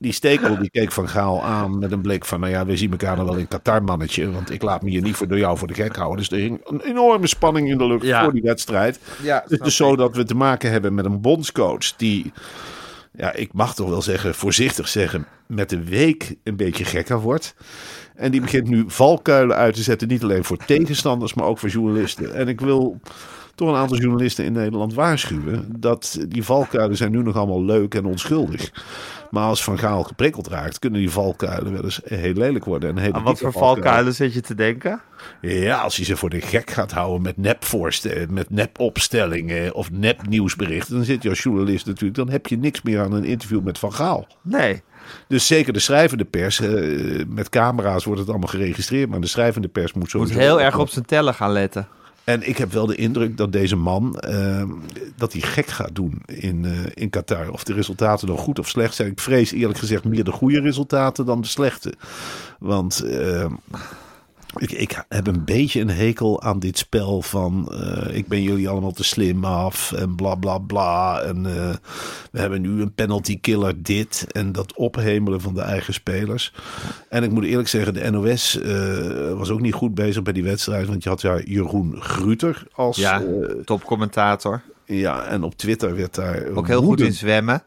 die 0.00 0.12
stekel 0.12 0.58
die 0.58 0.70
keek 0.70 0.92
Van 0.92 1.08
Gaal 1.08 1.42
aan 1.42 1.78
met 1.78 1.92
een 1.92 2.00
blik 2.00 2.24
van... 2.24 2.40
nou 2.40 2.52
ja, 2.52 2.66
we 2.66 2.76
zien 2.76 2.90
elkaar 2.90 3.16
dan 3.16 3.24
wel 3.24 3.36
in 3.36 3.48
Qatar, 3.48 3.82
mannetje. 3.82 4.30
Want 4.30 4.50
ik 4.50 4.62
laat 4.62 4.82
me 4.82 4.90
hier 4.90 5.02
niet 5.02 5.16
voor 5.16 5.28
door 5.28 5.38
jou 5.38 5.58
voor 5.58 5.68
de 5.68 5.74
gek 5.74 5.96
houden. 5.96 6.18
Dus 6.18 6.30
er 6.30 6.38
hing 6.38 6.60
een 6.64 6.80
enorme 6.80 7.26
spanning 7.26 7.68
in 7.68 7.78
de 7.78 7.86
lucht 7.86 8.06
Ja. 8.06 8.22
voor 8.22 8.32
die 8.32 8.42
wedstrijd. 8.42 9.00
Ja, 9.22 9.40
het 9.42 9.50
is 9.50 9.58
dus 9.58 9.76
zo 9.76 9.96
dat 9.96 10.16
we 10.16 10.24
te 10.24 10.34
maken 10.34 10.70
hebben 10.70 10.94
met 10.94 11.04
een 11.04 11.20
bondscoach 11.20 11.96
die... 11.96 12.32
Ja, 13.12 13.32
ik 13.32 13.52
mag 13.52 13.74
toch 13.74 13.88
wel 13.88 14.02
zeggen, 14.02 14.34
voorzichtig 14.34 14.88
zeggen, 14.88 15.26
met 15.46 15.70
de 15.70 15.84
week 15.84 16.34
een 16.44 16.56
beetje 16.56 16.84
gekker 16.84 17.20
wordt. 17.20 17.54
En 18.14 18.30
die 18.30 18.40
begint 18.40 18.68
nu 18.68 18.84
valkuilen 18.86 19.56
uit 19.56 19.74
te 19.74 19.82
zetten, 19.82 20.08
niet 20.08 20.22
alleen 20.22 20.44
voor 20.44 20.56
tegenstanders, 20.56 21.34
maar 21.34 21.46
ook 21.46 21.58
voor 21.58 21.68
journalisten. 21.68 22.34
En 22.34 22.48
ik 22.48 22.60
wil 22.60 23.00
toch 23.60 23.68
een 23.68 23.80
aantal 23.80 23.98
journalisten 23.98 24.44
in 24.44 24.52
Nederland 24.52 24.94
waarschuwen 24.94 25.66
dat 25.78 26.18
die 26.28 26.44
valkuilen 26.44 26.96
zijn 26.96 27.10
nu 27.10 27.22
nog 27.22 27.36
allemaal 27.36 27.64
leuk 27.64 27.94
en 27.94 28.04
onschuldig. 28.04 28.70
Maar 29.30 29.44
als 29.44 29.64
Van 29.64 29.78
Gaal 29.78 30.02
geprikkeld 30.02 30.46
raakt, 30.48 30.78
kunnen 30.78 31.00
die 31.00 31.10
valkuilen 31.10 31.72
wel 31.72 31.84
eens 31.84 32.00
heel 32.04 32.32
lelijk 32.32 32.64
worden. 32.64 32.90
En 32.90 32.98
hele 32.98 33.12
Aan 33.12 33.22
wat 33.22 33.38
voor 33.38 33.52
valkuilen 33.52 34.14
zit 34.14 34.32
je 34.32 34.40
te 34.40 34.54
denken? 34.54 35.00
Ja, 35.40 35.80
als 35.80 35.96
hij 35.96 36.04
ze 36.04 36.16
voor 36.16 36.30
de 36.30 36.40
gek 36.40 36.70
gaat 36.70 36.92
houden 36.92 37.22
met 37.22 37.36
nepvoorstellen, 37.36 38.32
met 38.32 38.50
nepopstellingen 38.50 39.74
of 39.74 39.90
nepnieuwsberichten, 39.90 40.94
dan 40.94 41.04
zit 41.04 41.22
je 41.22 41.28
als 41.28 41.42
journalist 41.42 41.86
natuurlijk, 41.86 42.16
dan 42.16 42.30
heb 42.30 42.46
je 42.46 42.58
niks 42.58 42.82
meer 42.82 43.00
aan 43.00 43.12
een 43.12 43.24
interview 43.24 43.62
met 43.62 43.78
Van 43.78 43.92
Gaal. 43.92 44.26
Nee. 44.42 44.82
Dus 45.28 45.46
zeker 45.46 45.72
de 45.72 45.78
schrijvende 45.78 46.24
pers, 46.24 46.60
eh, 46.60 47.24
met 47.28 47.48
camera's 47.48 48.04
wordt 48.04 48.20
het 48.20 48.28
allemaal 48.28 48.48
geregistreerd, 48.48 49.10
maar 49.10 49.20
de 49.20 49.26
schrijvende 49.26 49.68
pers 49.68 49.92
moet 49.92 50.10
zo. 50.10 50.18
Moet 50.18 50.30
heel 50.30 50.60
erg 50.60 50.78
op 50.78 50.88
zijn 50.88 51.04
tellen 51.04 51.34
gaan 51.34 51.52
letten. 51.52 51.88
En 52.30 52.48
ik 52.48 52.58
heb 52.58 52.72
wel 52.72 52.86
de 52.86 52.94
indruk 52.94 53.36
dat 53.36 53.52
deze 53.52 53.76
man, 53.76 54.18
eh, 54.18 54.64
dat 55.16 55.32
hij 55.32 55.40
gek 55.40 55.66
gaat 55.66 55.94
doen 55.94 56.22
in, 56.26 56.64
eh, 56.64 56.72
in 56.94 57.10
Qatar. 57.10 57.50
Of 57.50 57.64
de 57.64 57.72
resultaten 57.72 58.26
dan 58.26 58.38
goed 58.38 58.58
of 58.58 58.68
slecht 58.68 58.94
zijn. 58.94 59.10
Ik 59.10 59.20
vrees 59.20 59.52
eerlijk 59.52 59.78
gezegd 59.78 60.04
meer 60.04 60.24
de 60.24 60.32
goede 60.32 60.60
resultaten 60.60 61.26
dan 61.26 61.40
de 61.40 61.46
slechte. 61.46 61.94
Want 62.58 63.00
eh, 63.00 63.46
ik, 64.56 64.72
ik 64.72 65.04
heb 65.08 65.26
een 65.26 65.44
beetje 65.44 65.80
een 65.80 65.90
hekel 65.90 66.42
aan 66.42 66.58
dit 66.58 66.78
spel 66.78 67.22
van 67.22 67.72
eh, 67.72 68.16
ik 68.16 68.28
ben 68.28 68.42
jullie 68.42 68.68
allemaal 68.68 68.92
te 68.92 69.04
slim 69.04 69.44
af 69.44 69.92
en 69.92 70.14
bla 70.14 70.34
bla 70.34 70.58
bla. 70.58 71.20
En 71.20 71.46
eh, 71.46 71.74
we 72.32 72.40
hebben 72.40 72.60
nu 72.60 72.80
een 72.80 72.94
penalty 72.94 73.40
killer 73.40 73.82
dit 73.82 74.26
en 74.32 74.52
dat 74.52 74.74
ophemelen 74.74 75.40
van 75.40 75.54
de 75.54 75.60
eigen 75.60 75.94
spelers. 75.94 76.52
En 77.08 77.22
ik 77.22 77.30
moet 77.30 77.44
eerlijk 77.44 77.68
zeggen, 77.68 77.94
de 77.94 78.10
NOS 78.10 78.60
eh, 78.60 79.32
was 79.32 79.50
ook 79.50 79.60
niet 79.60 79.74
goed 79.74 79.94
bezig 79.94 80.22
bij 80.22 80.32
die 80.32 80.44
wedstrijd. 80.44 80.86
Want 80.86 81.02
je 81.02 81.08
had 81.08 81.20
ja 81.20 81.40
Jeroen 81.44 81.96
Gruter 82.02 82.66
als... 82.72 82.96
Ja, 82.96 83.22
topcommentator. 83.64 84.62
ja, 84.84 85.24
en 85.24 85.42
op 85.42 85.54
Twitter 85.54 85.96
werd 85.96 86.14
daar 86.14 86.46
Ook 86.54 86.66
heel 86.66 86.82
goed 86.82 87.00
in 87.00 87.12
zwemmen. 87.12 87.64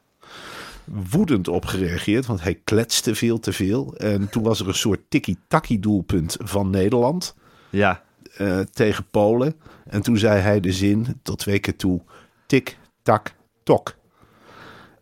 Woedend 0.85 1.47
op 1.47 1.65
gereageerd. 1.65 2.25
Want 2.25 2.41
hij 2.43 2.59
kletste 2.63 3.15
veel 3.15 3.39
te 3.39 3.53
veel. 3.53 3.95
En 3.97 4.29
toen 4.29 4.43
was 4.43 4.59
er 4.59 4.67
een 4.67 4.73
soort 4.73 4.99
tikkie-takkie 5.09 5.79
doelpunt 5.79 6.37
van 6.39 6.69
Nederland 6.69 7.35
Ja. 7.69 8.03
eh, 8.37 8.59
tegen 8.59 9.05
Polen. 9.11 9.55
En 9.89 10.01
toen 10.01 10.17
zei 10.17 10.39
hij 10.41 10.59
de 10.59 10.71
zin 10.71 11.19
tot 11.23 11.39
twee 11.39 11.59
keer 11.59 11.75
toe: 11.75 12.01
tik, 12.45 12.77
tak, 13.01 13.33
tok. 13.63 13.95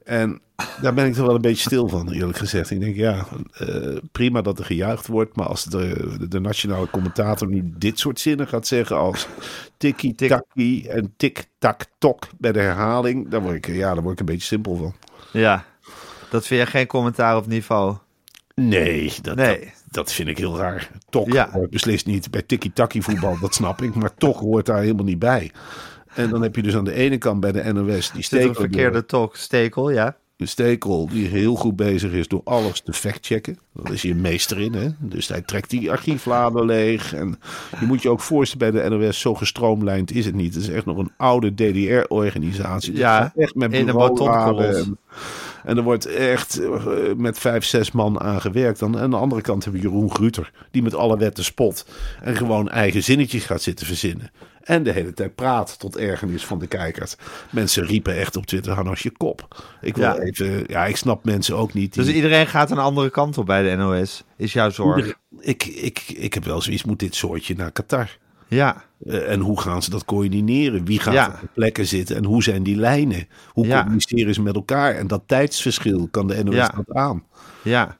En 0.03 0.41
daar 0.81 0.93
ben 0.93 1.05
ik 1.05 1.13
toch 1.13 1.25
wel 1.25 1.35
een 1.35 1.41
beetje 1.41 1.61
stil 1.69 1.87
van, 1.87 2.11
eerlijk 2.11 2.37
gezegd. 2.37 2.69
Ik 2.69 2.79
denk, 2.79 2.95
ja, 2.95 3.25
eh, 3.53 3.97
prima 4.11 4.41
dat 4.41 4.59
er 4.59 4.65
gejuicht 4.65 5.07
wordt. 5.07 5.35
Maar 5.35 5.45
als 5.45 5.63
de, 5.63 6.15
de 6.29 6.39
nationale 6.39 6.89
commentator 6.89 7.47
nu 7.47 7.73
dit 7.77 7.99
soort 7.99 8.19
zinnen 8.19 8.47
gaat 8.47 8.67
zeggen 8.67 8.97
als 8.97 9.27
tikkie, 9.77 10.15
takkie 10.15 10.89
en 10.89 11.13
tik, 11.17 11.45
tak, 11.59 11.85
tok 11.97 12.27
bij 12.37 12.51
de 12.51 12.59
herhaling. 12.59 13.29
Dan 13.29 13.41
word 13.43 13.55
ik, 13.55 13.67
ja, 13.67 13.93
daar 13.93 14.01
word 14.03 14.13
ik 14.13 14.19
een 14.19 14.25
beetje 14.33 14.47
simpel 14.47 14.75
van. 14.75 14.93
Ja. 15.31 15.65
Dat 16.31 16.47
vind 16.47 16.61
je 16.61 16.67
geen 16.67 16.87
commentaar 16.87 17.37
op 17.37 17.47
niveau. 17.47 17.95
Nee, 18.55 19.13
dat, 19.21 19.35
Nee. 19.35 19.59
Dat, 19.59 19.73
dat 19.91 20.11
vind 20.11 20.27
ik 20.29 20.37
heel 20.37 20.57
raar. 20.57 20.89
Tok 21.09 21.31
Ja. 21.33 21.49
hoort 21.51 21.69
beslist 21.69 22.05
niet 22.05 22.31
bij 22.31 22.41
tikkie-takkie 22.41 23.01
voetbal, 23.01 23.37
dat 23.41 23.55
snap 23.55 23.81
ik. 23.81 23.95
Maar 23.95 24.13
toch 24.15 24.39
hoort 24.39 24.65
daar 24.65 24.81
helemaal 24.81 25.05
niet 25.05 25.19
bij. 25.19 25.51
En 26.15 26.29
dan 26.29 26.41
heb 26.41 26.55
je 26.55 26.61
dus 26.61 26.75
aan 26.75 26.83
de 26.83 26.93
ene 26.93 27.17
kant 27.17 27.39
bij 27.39 27.51
de 27.51 27.73
NOS 27.73 27.85
die 27.85 27.95
Zit 27.95 28.13
een 28.13 28.23
stekel, 28.23 28.53
verkeerde 28.53 29.05
talk. 29.05 29.35
Stekel, 29.35 29.89
ja. 29.89 30.17
de 30.35 30.45
stekel 30.45 31.07
die 31.07 31.27
heel 31.27 31.55
goed 31.55 31.75
bezig 31.75 32.11
is 32.11 32.27
door 32.27 32.41
alles 32.43 32.81
te 32.81 32.93
factchecken. 32.93 33.59
Dat 33.73 33.89
is 33.89 34.01
hier 34.01 34.11
een 34.11 34.21
meester 34.21 34.59
in, 34.59 34.73
hè. 34.73 34.87
Dus 34.99 35.27
hij 35.27 35.41
trekt 35.41 35.69
die 35.69 35.91
archiefladen 35.91 36.65
leeg. 36.65 37.13
En 37.13 37.39
je 37.79 37.85
moet 37.85 38.01
je 38.01 38.09
ook 38.09 38.19
voorstellen 38.21 38.71
bij 38.71 38.89
de 38.89 38.89
NOS, 38.89 39.19
zo 39.19 39.35
gestroomlijnd 39.35 40.11
is 40.11 40.25
het 40.25 40.35
niet. 40.35 40.53
Het 40.53 40.63
is 40.63 40.69
echt 40.69 40.85
nog 40.85 40.97
een 40.97 41.11
oude 41.17 41.53
DDR-organisatie. 41.53 42.95
Ja, 42.95 43.31
echt 43.35 43.55
met 43.55 43.71
betonkolos. 43.71 44.89
En- 45.63 45.77
er 45.77 45.83
wordt 45.83 46.05
echt 46.05 46.59
eh, 46.59 46.85
met 47.17 47.39
vijf, 47.39 47.65
zes 47.65 47.91
man 47.91 48.19
aan 48.21 48.41
gewerkt. 48.41 48.79
Dan, 48.79 48.99
aan 48.99 49.09
de 49.09 49.15
andere 49.17 49.41
kant 49.41 49.63
hebben 49.63 49.81
we 49.81 49.87
Jeroen 49.87 50.11
Gruter, 50.13 50.51
die 50.71 50.81
met 50.81 50.95
alle 50.95 51.17
wetten 51.17 51.43
spot. 51.43 51.85
En 52.21 52.35
gewoon 52.35 52.69
eigen 52.69 53.03
zinnetjes 53.03 53.45
gaat 53.45 53.61
zitten 53.61 53.85
verzinnen. 53.85 54.31
En 54.61 54.83
de 54.83 54.91
hele 54.91 55.13
tijd 55.13 55.35
praat 55.35 55.79
tot 55.79 55.97
ergernis 55.97 56.45
van 56.45 56.59
de 56.59 56.67
kijkers. 56.67 57.15
Mensen 57.49 57.85
riepen 57.85 58.15
echt 58.17 58.35
op 58.35 58.45
Twitter, 58.45 58.73
hou 58.73 58.89
eens 58.89 59.01
je 59.01 59.11
kop. 59.17 59.63
Ik 59.81 59.95
wil 59.95 60.05
Ja. 60.05 60.17
even, 60.19 60.63
ja, 60.67 60.85
ik 60.85 60.97
snap 60.97 61.25
mensen 61.25 61.55
ook 61.55 61.73
niet. 61.73 61.93
die- 61.93 62.03
Dus 62.03 62.13
iedereen 62.13 62.47
gaat 62.47 62.71
een 62.71 62.77
andere 62.77 63.09
kant 63.09 63.37
op 63.37 63.45
bij 63.45 63.69
de 63.69 63.75
NOS. 63.75 64.23
Is 64.37 64.53
jouw 64.53 64.69
zorg. 64.69 65.13
ik, 65.39 65.65
ik, 65.65 66.03
ik 66.07 66.33
heb 66.33 66.43
wel 66.43 66.61
zoiets, 66.61 66.83
moet 66.83 66.99
dit 66.99 67.15
soortje 67.15 67.55
naar 67.55 67.71
Qatar? 67.71 68.17
Ja. 68.55 68.83
Eh, 69.05 69.31
en 69.31 69.39
hoe 69.39 69.59
gaan 69.61 69.81
ze 69.83 69.89
dat 69.89 70.05
coördineren? 70.05 70.85
Wie 70.85 70.99
gaat 70.99 71.13
Ja. 71.13 71.27
op 71.27 71.39
de 71.41 71.47
plekken 71.53 71.85
zitten? 71.87 72.15
En 72.15 72.25
hoe 72.25 72.43
zijn 72.43 72.63
die 72.63 72.75
lijnen? 72.75 73.27
Hoe 73.49 73.65
Ja. 73.67 73.79
communiceren 73.81 74.33
ze 74.33 74.41
met 74.41 74.55
elkaar? 74.55 74.95
En 74.95 75.07
dat 75.07 75.21
tijdsverschil, 75.25 76.07
kan 76.11 76.27
de 76.27 76.43
NOS 76.43 76.55
Ja. 76.55 76.67
dat 76.85 76.95
aan? 76.95 77.23
Ja. 77.63 77.97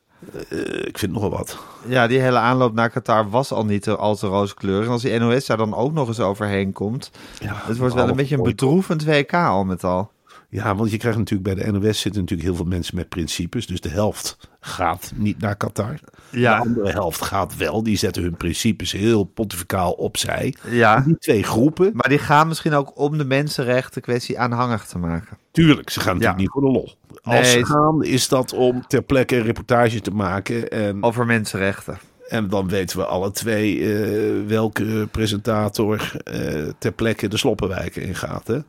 Eh, 0.50 0.58
ik 0.88 0.98
vind 0.98 1.12
nogal 1.12 1.29
wat. 1.29 1.58
Ja, 1.88 2.08
die 2.08 2.20
hele 2.20 2.38
aanloop 2.38 2.74
naar 2.74 2.89
Qatar 2.89 3.29
was 3.29 3.51
al 3.51 3.65
niet 3.65 3.88
al 3.89 4.15
te 4.15 4.27
rooskleurig. 4.27 4.86
En 4.86 4.91
als 4.91 5.01
die 5.01 5.20
NOS 5.20 5.46
daar 5.46 5.58
dan 5.58 5.75
ook 5.75 5.93
nog 5.93 6.08
eens 6.08 6.20
overheen 6.20 6.72
komt... 6.72 7.12
Ja, 7.39 7.53
het 7.65 7.77
wordt 7.77 7.93
wel 7.93 8.10
een 8.10 8.15
beetje 8.15 8.36
een 8.38 8.43
bedroevend 8.43 9.03
WK 9.05 9.34
al 9.34 9.63
met 9.63 9.84
al. 9.84 10.12
Ja, 10.53 10.75
want 10.75 10.91
je 10.91 10.98
krijgt 10.98 11.17
natuurlijk 11.17 11.55
bij 11.55 11.65
de 11.65 11.72
NOS 11.72 12.00
zitten 12.01 12.22
natuurlijk 12.22 12.50
heel 12.50 12.58
veel 12.58 12.65
mensen 12.67 12.96
met 12.96 13.10
principes. 13.10 13.67
Dus 13.67 13.81
de 13.81 13.89
helft 13.89 14.38
gaat 14.60 15.12
niet 15.15 15.39
naar 15.41 15.55
Qatar. 15.55 16.00
Ja. 16.29 16.55
De 16.55 16.62
andere 16.67 16.91
helft 16.91 17.22
gaat 17.22 17.58
wel. 17.58 17.84
Die 17.84 17.98
zetten 17.98 18.24
hun 18.24 18.38
principes 18.38 18.91
heel 18.91 19.24
pontificaal 19.24 19.91
opzij. 19.91 20.53
Ja. 20.70 20.96
En 20.96 21.03
die 21.03 21.17
twee 21.17 21.43
groepen, 21.43 21.91
Maar 21.93 22.10
die 22.10 22.17
gaan 22.17 22.48
misschien 22.48 22.74
ook 22.74 22.98
om 23.00 23.17
de 23.17 23.25
mensenrechten 23.25 24.01
kwestie 24.01 24.39
aanhangig 24.39 24.86
te 24.86 24.98
maken. 24.98 25.38
tuurlijk, 25.51 25.89
ze 25.89 26.00
gaan 26.00 26.13
natuurlijk 26.17 26.38
Ja. 26.39 26.43
niet 26.43 26.51
voor 26.51 26.62
de 26.62 26.77
lol. 26.77 26.93
Als 27.24 27.34
Nee, 27.36 27.43
ze 27.46 27.58
ze- 27.58 27.65
gaan, 27.65 28.03
is 28.03 28.27
dat 28.27 28.53
om 28.53 28.88
ter 28.88 29.01
plekke 29.01 29.36
een 29.36 29.43
reportage 29.43 30.01
te 30.01 30.12
maken. 30.12 30.70
En, 30.70 31.03
Over 31.03 31.25
mensenrechten. 31.25 31.98
en 32.27 32.48
dan 32.48 32.67
weten 32.67 32.98
we 32.98 33.05
alle 33.05 33.31
twee 33.31 33.93
eh, 33.93 34.48
welke 34.48 35.08
presentator 35.12 36.12
eh, 36.24 36.63
ter 36.77 36.91
plekke 36.91 37.27
de 37.27 37.38
sloppenwijken 37.38 38.01
ingaat. 38.01 38.48
Hè? 38.48 38.60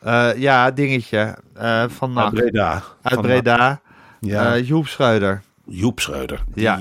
Eh, 0.00 0.28
ja, 0.36 0.70
dingetje. 0.70 1.36
eh, 1.54 1.84
van 1.88 2.14
Uit. 2.14 2.34
Breda. 2.34 2.72
Uit 3.02 3.14
Van- 3.14 3.22
Breda. 3.22 3.80
Ja. 4.20 4.54
Eh, 4.54 4.66
Joep 4.68 4.86
Schreuder. 4.88 5.42
Joep 5.64 6.00
Schreuder, 6.00 6.44
die, 6.54 6.62
Ja. 6.62 6.76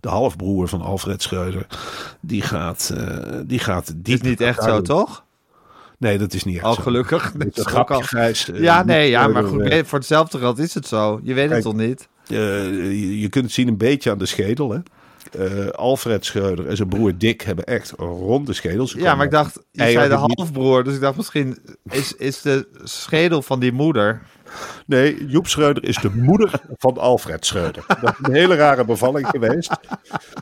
de 0.00 0.08
halfbroer 0.08 0.68
van 0.68 0.80
Alfred 0.82 1.22
Schreuder, 1.22 1.66
die 2.20 2.42
gaat, 2.42 2.94
die 3.46 3.58
gaat 3.58 3.88
Is 3.88 3.94
diep 3.96 4.22
niet 4.22 4.40
echt 4.40 4.62
zo, 4.62 4.74
doen. 4.74 4.82
toch? 4.84 5.24
Nee, 5.98 6.18
dat 6.18 6.32
is 6.32 6.44
niet 6.44 6.54
echt 6.56 6.64
Al 6.64 6.74
zo. 6.74 6.82
gelukkig. 6.82 7.32
Dat 7.32 7.46
is 7.46 7.56
is 7.56 7.66
grapje, 7.66 7.94
al- 7.94 8.02
Ja, 8.62 8.82
nee, 8.84 9.10
ja, 9.10 9.26
maar 9.28 9.44
goed, 9.44 9.62
nee, 9.62 9.84
voor 9.84 9.98
hetzelfde 9.98 10.38
geld 10.38 10.58
is 10.58 10.74
het 10.74 10.86
zo. 10.86 11.20
Je 11.22 11.34
weet 11.34 11.50
het 11.50 11.62
toch 11.62 11.74
niet? 11.74 12.08
je, 12.26 13.20
je 13.20 13.28
kunt 13.28 13.44
het 13.44 13.54
zien 13.54 13.68
een 13.68 13.76
beetje 13.76 14.10
aan 14.10 14.18
de 14.18 14.26
schedel. 14.26 14.70
Hè? 14.70 14.78
Eh, 15.38 15.66
Alfred 15.66 16.24
Schreuder 16.24 16.66
en 16.66 16.76
zijn 16.76 16.88
broer 16.88 17.18
Dick 17.18 17.40
hebben 17.40 17.64
echt 17.64 17.92
ronde 17.96 18.52
schedels. 18.52 18.92
Ja, 18.92 19.14
maar 19.14 19.24
ik 19.24 19.30
dacht, 19.30 19.58
je 19.70 19.90
zei 19.90 20.08
de 20.08 20.14
halfbroer, 20.14 20.84
dus 20.84 20.94
ik 20.94 21.00
dacht 21.00 21.16
misschien 21.16 21.58
is, 21.90 22.14
is 22.14 22.40
de 22.40 22.68
schedel 22.82 23.42
van 23.42 23.60
die 23.60 23.72
moeder. 23.72 24.22
Nee, 24.86 25.26
Joep 25.26 25.46
Schreuder 25.46 25.84
is 25.84 25.96
de 25.96 26.10
moeder 26.10 26.60
van 26.78 26.98
Alfred 26.98 27.46
Schreuder. 27.46 27.84
Dat 27.86 28.14
is 28.20 28.26
een 28.26 28.34
hele 28.34 28.54
rare 28.54 28.84
bevalling 28.84 29.28
geweest. 29.28 29.76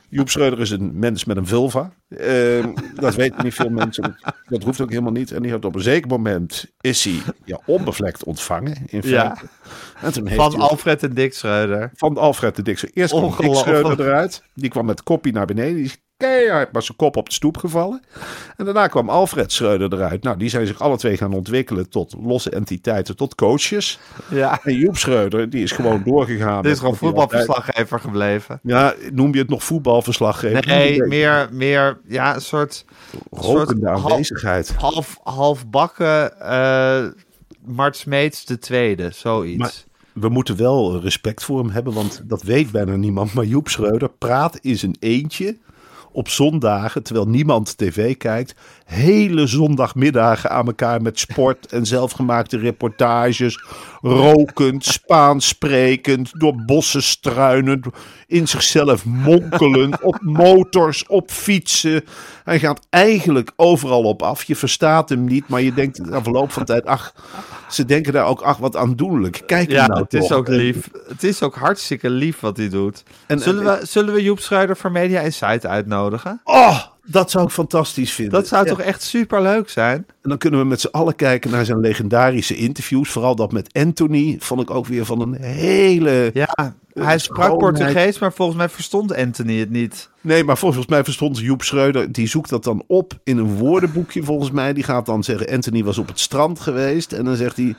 Joep 0.09 0.29
Schreuder 0.29 0.61
is 0.61 0.71
een 0.71 0.99
mens 0.99 1.25
met 1.25 1.37
een 1.37 1.47
vulva. 1.47 1.93
Eh, 2.09 2.67
dat 2.95 3.15
weten 3.15 3.45
niet 3.45 3.55
veel 3.55 3.71
mensen. 3.71 4.17
Dat, 4.49 4.63
hoeft 4.63 4.81
ook 4.81 4.91
helemaal 4.91 5.13
niet. 5.13 5.33
En 5.33 5.43
die 5.43 5.51
heeft 5.51 5.65
op 5.65 5.75
een 5.75 5.81
zeker 5.81 6.09
moment 6.09 6.67
is 6.81 7.05
hij 7.05 7.21
ja, 7.45 7.61
onbevlekt 7.67 8.25
ontvangen. 8.25 8.77
In 8.87 9.03
feite. 9.03 9.09
Ja. 9.09 9.37
En 10.03 10.13
toen 10.13 10.27
heeft 10.27 10.41
Van 10.41 10.61
Alfred 10.61 11.03
en 11.03 11.15
Dick 11.15 11.35
Schreuder. 11.35 11.91
van 11.95 12.17
Alfred 12.17 12.57
de 12.57 12.63
Dikse. 12.63 12.91
Eerst 12.95 13.15
kwam 13.15 13.35
Dick. 13.39 13.55
Schreuder 13.55 14.01
eruit. 14.01 14.43
Die 14.55 14.71
kwam 14.71 14.87
met 14.87 15.03
koppie 15.03 15.33
naar 15.33 15.47
beneden. 15.47 15.77
Die 15.77 15.93
keihard 16.29 16.73
maar 16.73 16.83
zijn 16.83 16.97
kop 16.97 17.17
op 17.17 17.29
de 17.29 17.35
stoep 17.35 17.57
gevallen. 17.57 18.03
En 18.57 18.65
daarna 18.65 18.87
kwam 18.87 19.09
Alfred 19.09 19.53
Schreuder 19.53 19.93
eruit. 19.93 20.23
Nou, 20.23 20.37
die 20.39 20.49
zijn 20.49 20.67
zich 20.67 20.81
alle 20.81 20.97
twee 20.97 21.17
gaan 21.17 21.33
ontwikkelen 21.33 21.89
tot 21.89 22.15
losse 22.23 22.51
entiteiten, 22.51 23.17
tot 23.17 23.35
coaches. 23.35 23.99
Ja, 24.31 24.61
En 24.63 24.75
Joep 24.75 24.97
Schreuder, 24.97 25.51
die 25.51 25.63
is 25.63 25.73
gewoon 25.73 26.03
doorgegaan. 26.05 26.63
dit 26.63 26.73
is 26.73 26.79
gewoon 26.79 26.97
voetbalverslaggever 26.97 28.01
gebleven. 28.01 28.61
Ja, 28.63 28.95
noem 29.13 29.33
je 29.35 29.39
het 29.39 29.49
nog 29.49 29.65
voetbalverslaggever? 29.65 30.67
Nee, 30.67 31.03
meer, 31.03 31.49
meer 31.53 31.99
ja, 32.09 32.35
een 32.35 32.41
soort, 32.41 32.85
Rokende 33.31 33.87
soort 33.87 34.05
aanwezigheid. 34.05 34.75
half, 34.77 35.19
halfbakken 35.23 36.41
eh 36.41 37.05
Mart 37.65 37.97
Smeets 37.97 38.45
de 38.45 38.59
tweede, 38.59 39.11
zoiets. 39.15 39.59
Maar- 39.59 39.73
We 40.13 40.29
moeten 40.29 40.57
wel 40.57 41.01
respect 41.01 41.45
voor 41.45 41.59
hem 41.59 41.71
hebben, 41.71 41.93
want 41.93 42.23
dat 42.25 42.43
weet 42.43 42.71
bijna 42.71 42.97
niemand. 42.97 43.33
Maar 43.35 43.45
Joep 43.45 43.69
Schreuder 43.69 44.09
praat 44.09 44.57
in 44.57 44.77
zijn 44.79 44.97
eentje 45.01 45.57
op 46.19 46.29
zondagen, 46.29 47.03
terwijl 47.03 47.29
niemand 47.29 47.77
tv 47.77 48.17
kijkt, 48.17 48.55
hele 48.85 49.47
zondagmiddagen 49.47 50.51
aan 50.51 50.67
elkaar 50.67 51.03
met 51.03 51.19
sport 51.19 51.67
en 51.67 51.87
zelfgemaakte 51.87 52.59
reportages, 52.59 53.65
rokend, 54.01 54.85
Spaans 54.85 55.49
sprekend, 55.49 56.31
door 56.33 56.55
bossen 56.67 57.03
struinend, 57.03 57.87
in 58.27 58.49
zichzelf 58.49 59.05
monkelend, 59.05 60.03
op 60.03 60.19
motors, 60.21 61.07
op 61.07 61.31
fietsen. 61.31 62.05
Hij 62.45 62.59
gaat 62.59 62.87
eigenlijk 62.91 63.53
overal 63.57 64.03
op 64.03 64.23
af. 64.23 64.43
Je 64.45 64.57
verstaat 64.57 65.09
hem 65.09 65.25
niet, 65.25 65.49
maar 65.49 65.61
je 65.61 65.75
denkt 65.75 65.99
na 65.99 66.23
verloop 66.23 66.53
van 66.53 66.65
tijd, 66.65 66.87
ach, 66.87 67.15
ze 67.69 67.85
denken 67.85 68.13
daar 68.13 68.27
ook, 68.27 68.41
ach, 68.41 68.57
wat 68.57 68.77
aandoenlijk. 68.77 69.43
Kijk 69.47 69.71
ja, 69.71 69.87
nou 69.87 70.03
het 70.03 70.15
is 70.15 70.33
ook 70.33 70.49
lief. 70.49 70.91
Het 71.09 71.23
is 71.23 71.43
ook 71.43 71.55
hartstikke 71.55 72.11
lief 72.11 72.41
wat 72.41 72.57
hij 72.57 72.69
doet. 72.69 73.03
En- 73.27 73.41
zullen, 73.41 73.65
we, 73.65 73.87
zullen 73.87 74.15
we 74.15 74.23
Joep 74.23 74.41
Schreuder 74.41 74.77
voor 74.77 74.93
Media 74.93 75.21
Insight 75.21 75.67
uitnodigen? 75.67 76.08
Oh, 76.45 76.81
dat 77.05 77.31
zou 77.31 77.45
ik 77.45 77.51
fantastisch 77.51 78.13
vinden. 78.13 78.35
Dat 78.35 78.49
zou 78.49 78.65
Ja. 78.65 78.71
toch 78.71 78.81
echt 78.81 79.03
super 79.03 79.43
leuk 79.43 79.69
zijn? 79.69 79.97
En 79.97 80.29
dan 80.29 80.39
kunnen 80.39 80.61
we 80.61 80.67
met 80.67 80.81
z'n 80.81 80.89
allen 80.91 81.17
kijken 81.17 81.51
naar 81.51 81.65
zijn 81.65 81.81
legendarische 81.81 82.57
interviews. 82.57 83.11
Vooral 83.11 83.35
dat 83.37 83.53
met 83.53 83.73
Anthony 83.73 84.37
vond 84.39 84.61
ik 84.61 84.71
ook 84.71 84.87
weer 84.87 85.05
van 85.05 85.21
een 85.21 85.43
hele... 85.43 86.31
Ja, 86.35 86.75
hij 86.95 87.19
sprak 87.19 87.45
schoonheid. 87.47 87.77
Portugees, 87.77 88.19
maar 88.19 88.33
volgens 88.33 88.59
mij 88.59 88.69
verstond 88.69 89.15
Anthony 89.17 89.59
het 89.59 89.71
niet. 89.71 90.11
Nee, 90.21 90.45
maar 90.45 90.59
volgens 90.59 90.87
mij 90.87 91.05
verstond 91.05 91.39
Joep 91.39 91.63
Schreuder, 91.63 92.13
die 92.13 92.27
zoekt 92.27 92.51
dat 92.51 92.65
dan 92.65 92.83
op 92.87 93.19
in 93.25 93.39
een 93.39 93.57
woordenboekje 93.57 94.23
volgens 94.23 94.51
mij. 94.51 94.73
Die 94.73 94.85
gaat 94.85 95.07
dan 95.07 95.25
zeggen, 95.25 95.49
Anthony 95.49 95.85
was 95.85 95.99
op 95.99 96.09
het 96.09 96.21
strand 96.21 96.61
geweest. 96.61 97.13
En 97.13 97.25
dan 97.25 97.37
zegt 97.37 97.57
hij, 97.57 97.75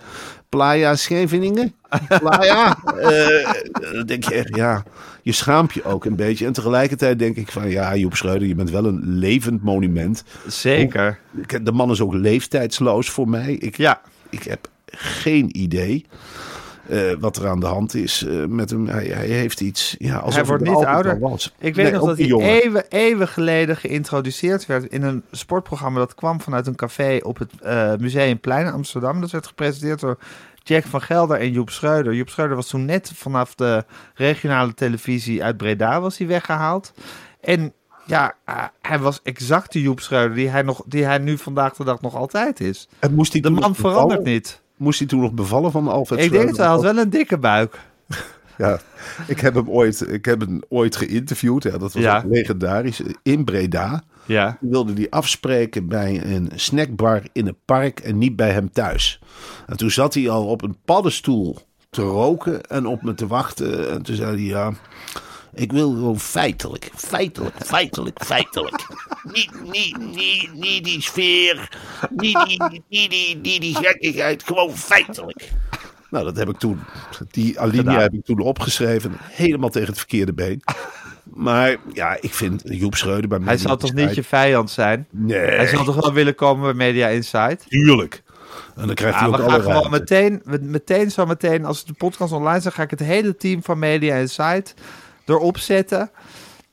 Playa 0.50 0.96
Scheveningen? 0.96 1.74
Playa? 2.20 2.78
Eh, 3.00 3.52
dan 3.94 4.06
denk 4.06 4.24
je 4.24 4.34
echt, 4.36 4.56
ja, 4.56 4.84
je 5.22 5.32
schaamt 5.32 5.74
je 5.74 5.84
ook 5.84 6.06
een 6.06 6.16
beetje. 6.16 6.46
En 6.46 6.54
tegelijkertijd 6.54 7.20
denk 7.20 7.36
ik 7.36 7.52
van, 7.52 7.70
ja, 7.70 7.96
Joep 7.96 8.16
Schreuder, 8.16 8.48
je 8.48 8.56
bent 8.56 8.70
wel 8.70 8.86
een 8.86 9.02
levend 9.04 9.64
monument. 9.64 10.24
Zeker. 10.48 11.20
De 11.62 11.72
man 11.72 11.92
is 11.92 12.02
ook 12.02 12.14
leeftijdsloos 12.14 13.10
voor 13.10 13.30
mij. 13.30 13.54
Ik, 13.54 13.78
Ja. 13.78 14.02
ik 14.30 14.44
heb 14.44 14.68
geen 14.86 15.58
idee 15.58 16.06
eh, 16.90 17.14
wat 17.20 17.38
er 17.38 17.48
aan 17.48 17.60
de 17.60 17.66
hand 17.66 17.94
is 17.94 18.26
eh, 18.26 18.46
met 18.46 18.70
hem. 18.70 18.88
Hij, 18.88 19.06
hij 19.06 19.28
heeft 19.28 19.62
iets. 19.62 19.96
Ja, 20.00 20.18
alsof 20.18 20.36
Hij 20.36 20.46
wordt 20.46 20.64
niet 20.64 20.86
ouder. 20.86 21.20
Was. 21.20 21.54
Ik 21.60 21.76
weet 21.76 21.86
Nee, 21.86 21.94
nog 21.94 22.06
dat 22.06 22.18
hij 22.18 22.28
eeuwen, 22.28 22.86
eeuwen 22.90 23.28
geleden 23.28 23.78
geïntroduceerd 23.78 24.66
werd 24.66 24.86
in 24.86 25.04
een 25.04 25.24
sportprogramma 25.32 26.00
dat 26.00 26.16
kwam 26.16 26.42
vanuit 26.42 26.68
een 26.68 26.76
café 26.76 27.20
op 27.22 27.38
het 27.38 27.52
eh, 27.62 27.96
Museumplein 28.00 28.66
in 28.66 28.72
Amsterdam. 28.72 29.22
Dat 29.22 29.32
werd 29.32 29.48
gepresenteerd 29.48 30.00
door 30.00 30.18
Jack 30.64 30.84
van 30.84 31.02
Gelder 31.02 31.40
en 31.40 31.52
Joep 31.52 31.70
Schreuder. 31.70 32.14
Joep 32.14 32.30
Schreuder 32.30 32.56
was 32.56 32.68
toen 32.68 32.86
net 32.86 33.12
vanaf 33.16 33.56
de 33.56 33.86
regionale 34.14 34.74
televisie 34.74 35.44
uit 35.44 35.58
Breda 35.58 36.02
was 36.02 36.18
hij 36.18 36.28
weggehaald. 36.28 36.94
En 37.42 37.74
ja, 38.06 38.36
hij 38.82 39.00
was 39.00 39.20
exact 39.24 39.74
de 39.74 39.82
Joep 39.82 40.00
Schreuder 40.00 40.36
die 40.36 40.50
hij, 40.50 40.62
nog, 40.62 40.84
die 40.86 41.04
hij 41.04 41.18
nu 41.18 41.38
vandaag 41.38 41.74
de 41.74 41.84
dag 41.84 42.02
nog 42.02 42.16
altijd 42.16 42.60
is. 42.60 42.88
En 43.00 43.14
moest 43.14 43.34
hij 43.34 43.42
De 43.42 43.50
man 43.50 43.76
verandert 43.76 44.24
niet. 44.24 44.62
Moest 44.80 45.00
hij 45.00 45.08
toen 45.08 45.20
nog 45.20 45.32
bevallen 45.34 45.72
van 45.72 45.88
Alfred 45.88 46.20
Ik 46.20 46.32
denk 46.32 46.48
het 46.48 46.58
wel, 46.58 46.66
hij 46.66 46.76
had 46.76 46.84
wel 46.84 46.98
een 46.98 47.10
dikke 47.10 47.38
buik. 47.38 47.80
Ja, 48.58 48.80
ik 49.28 49.40
heb 49.40 49.54
hem 49.56 49.70
ooit, 49.70 50.12
ik 50.12 50.26
heb 50.26 50.40
hem 50.40 50.62
ooit 50.70 50.96
geïnterviewd. 50.96 51.64
Ja, 51.64 51.70
dat 51.78 51.94
was 51.94 51.94
Ja. 52.04 52.24
legendarisch. 52.28 53.02
In 53.24 53.44
Breda. 53.44 54.04
Ja. 54.26 54.58
Toen 54.60 54.70
wilde 54.70 54.94
hij 54.94 55.08
afspreken 55.10 55.88
bij 55.88 56.22
een 56.26 56.52
snackbar 56.56 57.22
in 57.32 57.48
een 57.48 57.58
park 57.66 58.00
en 58.00 58.18
niet 58.18 58.36
bij 58.36 58.52
hem 58.52 58.72
thuis. 58.72 59.22
En 59.68 59.78
toen 59.78 59.92
zat 59.92 60.14
hij 60.14 60.30
al 60.30 60.46
op 60.46 60.62
een 60.62 60.78
paddenstoel 60.86 61.58
te 61.90 62.02
roken 62.02 62.64
en 62.64 62.86
op 62.86 63.04
me 63.04 63.14
te 63.14 63.28
wachten. 63.28 63.90
En 63.92 64.02
toen 64.02 64.16
zei 64.16 64.32
hij, 64.32 64.42
ja, 64.46 64.72
ik 65.54 65.72
wil 65.72 65.90
gewoon 65.90 66.20
feitelijk, 66.20 66.90
feitelijk, 66.96 67.56
feitelijk, 67.66 68.24
feitelijk. 68.26 68.88
Niet, 69.24 69.52
niet, 69.72 69.98
niet, 69.98 70.50
niet 70.54 70.84
die 70.84 71.02
sfeer, 71.02 71.70
niet 72.10 72.46
die, 72.48 72.64
niet 72.90 73.10
die, 73.10 73.36
niet 73.42 73.62
die 73.62 73.76
gekkigheid, 73.76 74.44
gewoon 74.44 74.78
feitelijk. 74.78 75.50
Nou, 76.10 76.26
dat 76.26 76.38
heb 76.38 76.50
ik 76.50 76.58
toen, 76.58 76.80
die 77.32 77.60
alinea 77.60 77.82
Gedaan. 77.84 78.00
heb 78.02 78.14
ik 78.14 78.26
toen 78.26 78.40
opgeschreven, 78.40 79.12
helemaal 79.20 79.70
tegen 79.70 79.88
het 79.88 79.98
verkeerde 79.98 80.34
been. 80.34 80.62
Maar 81.24 81.76
ja, 81.94 82.18
ik 82.22 82.34
vind 82.34 82.62
Joep 82.66 82.96
Schreuder 82.96 83.28
bij 83.30 83.40
mij... 83.40 83.48
Hij 83.48 83.58
zal 83.58 83.78
toch 83.78 83.94
niet 83.94 84.16
je 84.16 84.24
vijand 84.24 84.70
zijn? 84.72 85.08
Nee, 85.12 85.40
Hij 85.40 85.68
zal 85.68 85.84
toch 85.84 85.96
wel 85.96 86.14
willen 86.14 86.36
komen 86.36 86.64
bij 86.64 86.74
Media 86.88 87.08
Insight? 87.08 87.66
tuurlijk. 87.70 88.24
En 88.76 88.86
dan 88.86 88.96
krijgt 88.96 89.20
Ja, 89.20 89.30
hij 89.30 89.30
we 89.30 89.36
ook 89.38 89.42
gaan 89.44 89.54
alle 89.54 89.62
gewoon 89.64 89.82
ruimte. 89.82 90.00
meteen, 90.00 90.42
we- 90.44 90.60
meteen 90.62 91.12
zo 91.12 91.26
meteen, 91.26 91.66
als 91.66 91.86
de 91.86 91.94
podcast 91.94 92.32
online 92.32 92.58
is, 92.58 92.66
ga 92.66 92.84
ik 92.84 92.90
het 92.90 93.00
hele 93.00 93.36
team 93.36 93.64
van 93.64 93.80
Media 93.80 94.16
Insight 94.16 94.74
erop 95.30 95.58
zetten. 95.58 96.12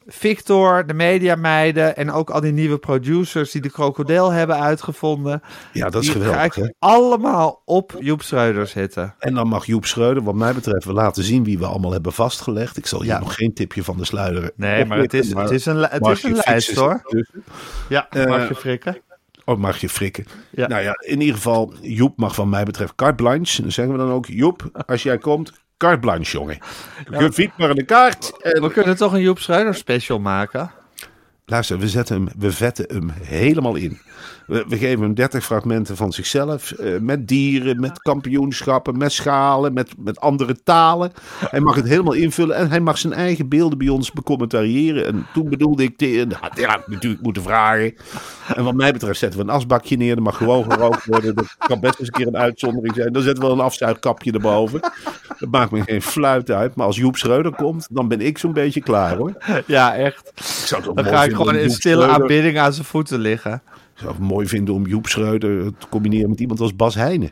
Victor, 0.09 0.87
de 0.87 0.95
mediameiden 0.95 1.97
en 1.97 2.11
ook 2.13 2.31
al 2.31 2.41
die 2.41 2.53
nieuwe 2.53 2.79
producers 2.79 3.51
die 3.51 3.61
de 3.61 3.71
krokodil 3.71 4.31
hebben 4.33 4.61
uitgevonden. 4.61 5.43
Ja, 5.73 5.89
dat 5.91 6.03
is 6.03 6.13
die 6.13 6.23
ga 6.23 6.29
geweldig. 6.29 6.57
ik 6.57 6.75
allemaal 6.79 7.63
op 7.65 7.97
Joep 8.01 8.23
Schreuder 8.23 8.67
zetten. 8.67 9.15
En 9.19 9.35
dan 9.35 9.49
mag 9.49 9.67
Joep 9.67 9.87
Schreuder, 9.87 10.23
wat 10.23 10.35
mij 10.35 10.55
betreft, 10.55 10.85
we 10.85 10.93
laten 10.93 11.23
zien 11.25 11.45
wie 11.45 11.59
we 11.59 11.67
allemaal 11.67 11.93
hebben 11.93 12.13
vastgelegd. 12.13 12.77
Ik 12.77 12.87
zal 12.87 13.01
hier 13.03 13.11
Ja. 13.11 13.19
nog 13.19 13.35
geen 13.35 13.55
tipje 13.55 13.85
van 13.85 13.97
de 13.97 14.05
sluier. 14.05 14.51
Nee, 14.57 14.85
maar 14.85 14.99
het 14.99 15.15
is, 15.15 15.35
het 15.35 15.51
is 15.51 15.67
een, 15.67 15.77
het 15.77 16.07
is 16.07 16.23
een 16.23 16.41
lijst 16.45 16.75
hoor. 16.75 17.03
Ja, 17.89 18.07
Eh, 18.11 18.25
mag 18.27 18.49
je 18.49 18.55
frikken? 18.55 18.97
Oh, 19.45 19.59
mag 19.59 19.79
je 19.81 19.89
frikken. 19.89 20.25
Ja. 20.51 20.67
Nou 20.67 20.83
ja, 20.83 20.93
in 20.99 21.21
ieder 21.21 21.35
geval, 21.35 21.73
Joep 21.81 22.17
mag 22.19 22.35
van 22.35 22.49
mij 22.49 22.65
betreft 22.65 22.95
carte 22.95 23.15
blanche. 23.15 23.63
Dan 23.63 23.73
zeggen 23.73 23.95
we 23.95 24.01
dan 24.01 24.11
ook, 24.11 24.27
Joep, 24.27 24.71
als 24.87 25.03
jij 25.03 25.19
komt, 25.19 25.53
carte 25.77 25.99
blanche, 25.99 26.31
jongen. 26.31 26.59
Geviet 27.11 27.57
maar 27.57 27.71
een 27.71 27.85
kaart. 27.85 28.43
En 28.43 28.63
We 28.63 28.71
kunnen 28.71 28.97
toch 28.97 29.13
een 29.13 29.21
Joep 29.21 29.39
Schreuder 29.39 29.75
special 29.75 30.19
maken? 30.19 30.71
Luister, 31.45 31.79
we, 31.79 31.89
zetten 31.89 32.17
hem, 32.17 32.29
we 32.39 32.53
vetten 32.53 32.87
hem 32.89 33.11
helemaal 33.11 33.75
in. 33.75 34.01
We, 34.47 34.65
we 34.69 34.77
geven 34.77 35.03
hem 35.03 35.15
30 35.15 35.45
fragmenten 35.45 35.97
van 35.97 36.13
zichzelf. 36.13 36.71
eh, 36.73 36.99
met 37.01 37.29
dieren, 37.29 37.81
met 37.81 37.99
kampioenschappen, 38.03 38.99
met 38.99 39.13
schalen, 39.13 39.73
met, 39.73 39.95
met 39.99 40.21
andere 40.21 40.63
talen. 40.63 41.13
Hij 41.39 41.61
mag 41.61 41.75
het 41.75 41.89
helemaal 41.89 42.13
invullen 42.13 42.57
en 42.57 42.69
hij 42.69 42.81
mag 42.81 42.99
zijn 42.99 43.13
eigen 43.13 43.49
beelden 43.49 43.79
bij 43.79 43.89
ons 43.89 44.13
becommentariëren. 44.13 45.07
En 45.07 45.27
toen 45.33 45.49
bedoelde 45.49 45.83
ik, 45.83 46.01
nou, 46.01 46.27
dat 46.29 46.39
had 46.39 46.79
ik 46.79 46.87
natuurlijk 46.89 47.23
moeten 47.23 47.43
vragen. 47.43 47.95
En 48.55 48.65
wat 48.65 48.75
mij 48.75 48.93
betreft 48.93 49.19
zetten 49.19 49.41
we 49.41 49.47
een 49.47 49.53
asbakje 49.53 49.97
neer. 49.97 50.15
Dat 50.15 50.25
mag 50.25 50.37
gewoon 50.37 50.73
gerookt 50.73 51.05
worden. 51.05 51.35
Dat 51.35 51.57
kan 51.59 51.81
best 51.81 51.99
eens 51.99 52.09
een 52.09 52.15
keer 52.15 52.27
een 52.27 52.37
uitzondering 52.37 52.95
zijn. 52.95 53.13
Dan 53.13 53.23
zetten 53.23 53.43
we 53.43 53.49
wel 53.49 53.59
een 53.59 53.65
afzuigkapje 53.65 54.33
erboven. 54.33 54.81
Dat 55.39 55.51
maakt 55.51 55.71
me 55.71 55.83
geen 55.83 56.03
fluit 56.03 56.51
uit. 56.51 56.75
Maar 56.75 56.87
als 56.87 56.97
Joep 56.97 57.17
Schreuder 57.17 57.55
komt, 57.55 57.87
dan 57.91 58.09
ben 58.09 58.21
ik 58.21 58.39
zo'n 58.39 58.53
beetje 58.53 58.81
klaar 58.81 59.17
hoor. 59.17 59.33
Ja, 59.67 59.95
echt. 59.95 60.33
Ik 60.35 60.45
zou 60.45 60.95
Dan 60.95 61.05
ga 61.05 61.25
ik 61.25 61.35
gewoon 61.35 61.57
in 61.57 61.71
stille 61.71 62.07
aanbidding 62.07 62.59
aan 62.59 62.73
zijn 62.73 62.87
voeten 62.87 63.19
liggen. 63.19 63.63
Ik 63.97 64.03
zou 64.03 64.15
het 64.15 64.23
mooi 64.23 64.47
vinden 64.47 64.75
om 64.75 64.87
Joep 64.87 65.07
Schreuder 65.07 65.77
te 65.79 65.89
combineren 65.89 66.29
met 66.29 66.41
iemand 66.41 66.61
als 66.61 66.77
Bas 66.77 66.95
Heijnen. 66.95 67.31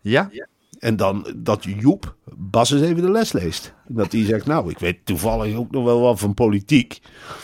Ja? 0.00 0.30
En 0.78 0.96
dan 0.96 1.34
dat 1.36 1.64
Joep 1.64 2.16
Bas 2.36 2.70
eens 2.70 2.82
even 2.82 3.02
de 3.02 3.10
les 3.10 3.32
leest. 3.32 3.74
Dat 3.94 4.12
hij 4.12 4.24
zegt, 4.24 4.46
nou, 4.46 4.70
ik 4.70 4.78
weet 4.78 4.98
toevallig 5.04 5.56
ook 5.56 5.70
nog 5.70 5.84
wel 5.84 6.00
wat 6.00 6.18
van 6.18 6.34
politiek. 6.34 6.98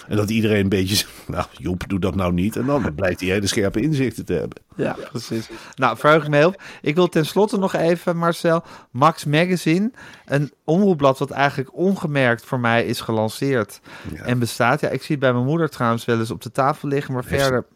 En 0.09 0.17
dat 0.17 0.31
iedereen 0.31 0.61
een 0.61 0.69
beetje 0.69 0.95
zegt, 0.95 1.13
nou, 1.27 1.47
Joep, 1.53 1.85
doe 1.89 2.01
dat 2.01 2.15
nou 2.15 2.33
niet. 2.33 2.57
En 2.57 2.67
dan 2.67 2.95
blijkt 2.95 3.21
hij 3.21 3.29
hele 3.29 3.47
scherpe 3.47 3.81
inzichten 3.81 4.25
te 4.25 4.33
hebben. 4.33 4.63
Ja, 4.77 4.97
precies. 5.11 5.49
Nou, 5.75 5.97
verheug 5.97 6.23
ik 6.23 6.29
me 6.29 6.37
heel. 6.37 6.55
Ik 6.83 6.95
wil 6.95 7.09
tenslotte 7.09 7.59
nog 7.59 7.75
even, 7.75 8.17
Marcel, 8.17 8.65
Max 8.91 9.25
Magazine. 9.25 9.91
Een 10.25 10.53
omroepblad 10.65 11.19
wat 11.19 11.31
eigenlijk 11.31 11.77
ongemerkt 11.77 12.45
voor 12.45 12.61
mij 12.61 12.85
is 12.85 13.01
gelanceerd 13.01 13.81
en 14.23 14.39
bestaat. 14.39 14.81
Ja, 14.81 14.89
ik 14.89 15.03
zie 15.03 15.11
het 15.11 15.25
bij 15.25 15.33
mijn 15.33 15.45
moeder 15.45 15.71
trouwens 15.71 16.05
wel 16.05 16.19
eens 16.19 16.31
op 16.31 16.43
de 16.43 16.53
tafel 16.53 16.89
liggen, 16.89 17.15
maar 17.15 17.25
Heeft 17.27 17.43
verder... 17.43 17.67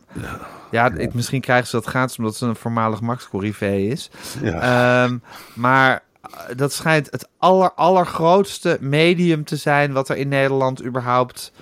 Ja, 0.70 0.90
ik, 0.94 1.14
misschien 1.14 1.40
krijgen 1.40 1.66
ze 1.66 1.76
dat 1.76 1.86
gratis 1.86 2.18
omdat 2.18 2.36
ze 2.36 2.46
een 2.46 2.56
voormalig 2.56 3.00
Max 3.00 3.28
Corrivé 3.28 3.72
is. 3.72 4.10
Ja. 4.42 5.04
Ehm, 5.04 5.18
maar 5.54 6.02
dat 6.56 6.72
schijnt 6.72 7.10
het 7.10 7.28
aller, 7.38 7.72
allergrootste 7.72 8.78
medium 8.80 9.44
te 9.44 9.56
zijn 9.56 9.92
wat 9.92 10.08
er 10.08 10.16
in 10.16 10.28
Nederland 10.28 10.84
überhaupt 10.84 11.52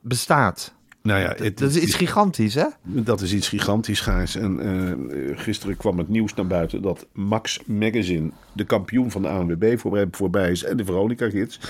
bestaat. 0.00 0.72
Nou 1.08 1.20
ja, 1.20 1.34
het, 1.44 1.58
Dat 1.58 1.70
is 1.70 1.76
iets 1.82 1.94
gigantisch, 1.94 2.54
hè? 2.54 2.64
dat 2.82 3.20
is 3.20 3.32
iets 3.32 3.48
gigantisch 3.48 4.00
gaars. 4.00 4.36
En 4.36 4.60
eh, 4.60 5.38
gisteren 5.38 5.76
kwam 5.76 5.98
het 5.98 6.08
nieuws 6.08 6.34
naar 6.34 6.46
buiten 6.46 6.82
dat 6.82 7.06
Max 7.12 7.60
Magazine 7.66 8.30
de 8.52 8.64
kampioen 8.64 9.10
van 9.10 9.22
de 9.22 9.28
ANWB 9.28 9.78
voorbij, 9.78 10.06
voorbij 10.10 10.50
is 10.50 10.64
en 10.64 10.76
de 10.76 10.84
Veronica-gids. 10.84 11.60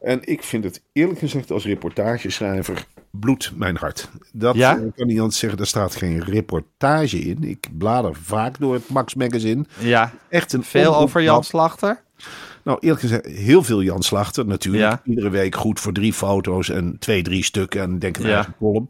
En 0.00 0.20
ik 0.28 0.42
vind 0.42 0.64
het 0.64 0.82
eerlijk 0.92 1.18
gezegd 1.18 1.50
als 1.50 1.64
reportageschrijver 1.64 2.86
bloed 3.10 3.52
mijn 3.54 3.76
hart. 3.76 4.08
Dat 4.32 4.54
Ja? 4.56 4.76
eh, 4.76 4.82
kan 4.96 5.06
niet 5.06 5.18
anders 5.20 5.38
zeggen, 5.38 5.58
daar 5.58 5.66
staat 5.66 5.96
geen 5.96 6.24
reportage 6.24 7.18
in. 7.18 7.44
Ik 7.44 7.68
blader 7.78 8.14
vaak 8.22 8.58
door 8.58 8.74
het 8.74 8.88
Max 8.88 9.14
Magazine. 9.14 9.64
Ja, 9.78 10.12
Echt 10.28 10.52
een 10.52 10.62
veel 10.64 10.96
over. 10.96 11.22
Jan 11.22 11.44
Slachter. 11.44 12.02
Nou, 12.64 12.78
eerlijk 12.80 13.00
gezegd, 13.00 13.26
heel 13.26 13.62
veel 13.62 13.82
Jan 13.82 14.02
Slachter 14.02 14.46
natuurlijk. 14.46 14.82
Ja. 14.84 15.00
Iedere 15.04 15.30
week 15.30 15.54
goed 15.56 15.80
voor 15.80 15.92
drie 15.92 16.12
foto's 16.12 16.68
en 16.68 16.96
twee, 16.98 17.22
drie 17.22 17.44
stukken 17.44 17.80
en 17.82 17.98
denk 17.98 18.16
een 18.16 18.26
Ja. 18.26 18.34
eigen 18.34 18.54
column. 18.58 18.88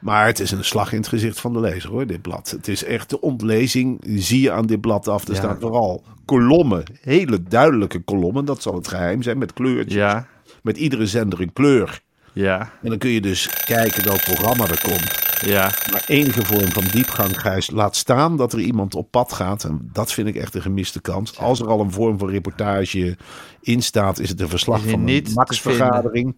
Maar 0.00 0.26
het 0.26 0.40
is 0.40 0.50
een 0.50 0.64
slag 0.64 0.92
in 0.92 0.98
het 0.98 1.08
gezicht 1.08 1.40
van 1.40 1.52
de 1.52 1.60
lezer 1.60 1.90
hoor, 1.90 2.06
dit 2.06 2.22
blad. 2.22 2.50
Het 2.50 2.68
is 2.68 2.84
echt 2.84 3.10
de 3.10 3.20
ontlezing, 3.20 4.00
zie 4.06 4.40
je 4.40 4.50
aan 4.52 4.66
dit 4.66 4.80
blad 4.80 5.08
af. 5.08 5.24
Er 5.24 5.30
Ja. 5.32 5.36
staan 5.38 5.60
vooral 5.60 6.04
kolommen, 6.24 6.82
hele 7.00 7.42
duidelijke 7.42 7.98
kolommen. 8.00 8.44
Dat 8.44 8.62
zal 8.62 8.74
het 8.74 8.88
geheim 8.88 9.22
zijn, 9.22 9.38
met 9.38 9.52
kleurtjes. 9.52 9.94
Ja, 9.94 10.26
Met 10.62 10.76
iedere 10.76 11.06
zender 11.06 11.40
een 11.40 11.52
kleur. 11.52 12.00
Ja, 12.34 12.70
En 12.82 12.88
dan 12.88 12.98
kun 12.98 13.10
je 13.10 13.20
dus 13.20 13.48
kijken 13.64 14.04
welk 14.04 14.24
programma 14.24 14.66
er 14.66 14.80
komt. 14.82 15.38
ja. 15.46 15.70
Maar 15.92 16.04
enige 16.06 16.44
vorm 16.44 16.68
van 16.70 16.84
diepgang, 16.90 17.40
Gijs, 17.40 17.70
laat 17.70 17.96
staan 17.96 18.36
dat 18.36 18.52
er 18.52 18.58
iemand 18.58 18.94
op 18.94 19.10
pad 19.10 19.32
gaat. 19.32 19.64
En 19.64 19.90
dat 19.92 20.12
vind 20.12 20.28
ik 20.28 20.36
echt 20.36 20.54
een 20.54 20.62
gemiste 20.62 21.00
kans. 21.00 21.38
Als 21.38 21.60
er 21.60 21.66
al 21.68 21.80
een 21.80 21.92
vorm 21.92 22.18
van 22.18 22.30
reportage 22.30 23.16
in 23.64 23.82
staat, 23.82 24.18
is 24.18 24.28
het 24.28 24.40
een 24.40 24.48
verslag 24.48 24.82
van 24.86 25.04
niet 25.04 25.26
een 25.28 25.32
Max-vergadering. 25.34 26.36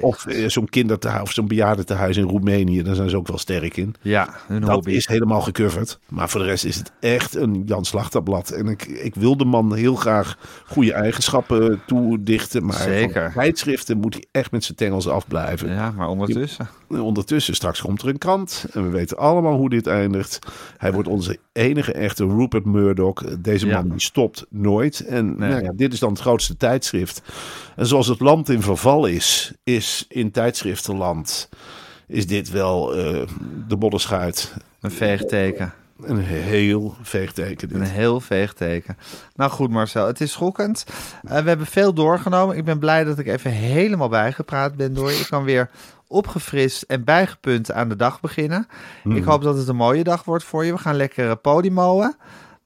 Of 0.00 0.26
eh, 0.26 0.48
zo'n 0.48 0.68
kindertehuis 0.68 1.22
of 1.22 1.32
zo'n 1.32 1.46
bejaardentehuis 1.48 2.16
in 2.16 2.28
Roemenië. 2.28 2.82
Daar 2.82 2.94
zijn 2.94 3.10
ze 3.10 3.16
ook 3.16 3.26
wel 3.26 3.38
sterk 3.38 3.76
in. 3.76 3.94
Ja, 4.02 4.34
een 4.48 4.60
Dat 4.60 4.70
hobby. 4.70 4.90
is 4.90 5.06
helemaal 5.06 5.40
gecoverd. 5.40 5.98
Maar 6.08 6.28
voor 6.28 6.40
de 6.40 6.46
rest 6.46 6.64
is 6.64 6.76
het 6.76 6.92
echt 7.00 7.34
een 7.34 7.62
Jan 7.66 7.84
Slachterblad. 7.84 8.50
En 8.50 8.66
ik, 8.66 8.84
ik 8.84 9.14
wil 9.14 9.36
de 9.36 9.44
man 9.44 9.74
heel 9.74 9.94
graag 9.94 10.38
goede 10.66 10.92
eigenschappen 10.92 11.82
toedichten. 11.86 12.64
Maar 12.64 12.76
Zeker. 12.76 13.22
van 13.32 13.42
tijdschriften 13.42 13.98
moet 13.98 14.14
hij 14.14 14.24
echt 14.30 14.50
met 14.50 14.64
zijn 14.64 14.76
tengels 14.76 15.08
afblijven. 15.08 15.68
Ja, 15.68 15.90
maar 15.90 16.08
ondertussen. 16.08 16.68
Ondertussen, 16.88 17.54
straks 17.54 17.80
komt 17.80 18.02
er 18.02 18.08
een 18.08 18.18
krant. 18.18 18.66
En 18.72 18.82
we 18.82 18.88
weten 18.88 19.16
allemaal 19.16 19.56
hoe 19.56 19.70
dit 19.70 19.86
eindigt. 19.86 20.38
Hij 20.76 20.92
wordt 20.92 21.08
onze 21.08 21.38
enige 21.56 21.92
echte 21.92 22.26
Rupert 22.26 22.64
Murdoch. 22.64 23.22
Deze 23.38 23.66
Ja. 23.66 23.76
man 23.80 23.88
die 23.88 24.00
stopt 24.00 24.46
nooit. 24.50 25.00
En 25.00 25.38
Nee. 25.38 25.50
nou 25.50 25.64
ja, 25.64 25.72
dit 25.74 25.92
is 25.92 25.98
dan 25.98 26.10
het 26.10 26.20
grootste 26.20 26.56
tijdschrift. 26.56 27.22
En 27.76 27.86
zoals 27.86 28.06
het 28.06 28.20
land 28.20 28.48
in 28.48 28.62
verval 28.62 29.06
is, 29.06 29.52
is 29.64 30.04
in 30.08 30.30
tijdschriftenland... 30.30 31.48
is 32.06 32.26
dit 32.26 32.50
wel 32.50 32.94
eh, 32.96 33.22
de 33.68 33.76
modderschuit. 33.76 34.54
Een 34.80 34.90
veegteken. 34.90 35.72
Een 36.02 36.18
heel 36.18 36.96
veegteken. 37.02 37.68
dit. 37.68 37.76
Een 37.78 37.84
heel 37.84 38.20
veegteken. 38.20 38.96
Nou 39.34 39.50
goed 39.50 39.70
Marcel, 39.70 40.06
het 40.06 40.20
is 40.20 40.32
schokkend. 40.32 40.84
Eh, 41.24 41.38
we 41.42 41.48
hebben 41.48 41.66
veel 41.66 41.92
doorgenomen. 41.92 42.56
Ik 42.56 42.64
ben 42.64 42.78
blij 42.78 43.04
dat 43.04 43.18
ik 43.18 43.26
even 43.26 43.50
helemaal 43.50 44.08
bijgepraat 44.08 44.76
ben 44.76 44.94
door 44.94 45.10
je. 45.12 45.18
Ik 45.18 45.26
kan 45.30 45.44
weer 45.44 45.70
opgefrist 46.08 46.82
en 46.82 47.04
bijgepunt 47.04 47.72
aan 47.72 47.88
de 47.88 47.96
dag 47.96 48.20
beginnen. 48.20 48.66
Ik 49.04 49.24
hoop 49.24 49.42
dat 49.42 49.56
het 49.56 49.68
een 49.68 49.76
mooie 49.76 50.04
dag 50.04 50.24
wordt 50.24 50.44
voor 50.44 50.64
je. 50.64 50.72
We 50.72 50.78
gaan 50.78 50.96
lekker 50.96 51.30
eh, 51.30 51.36
podimoen. 51.42 52.14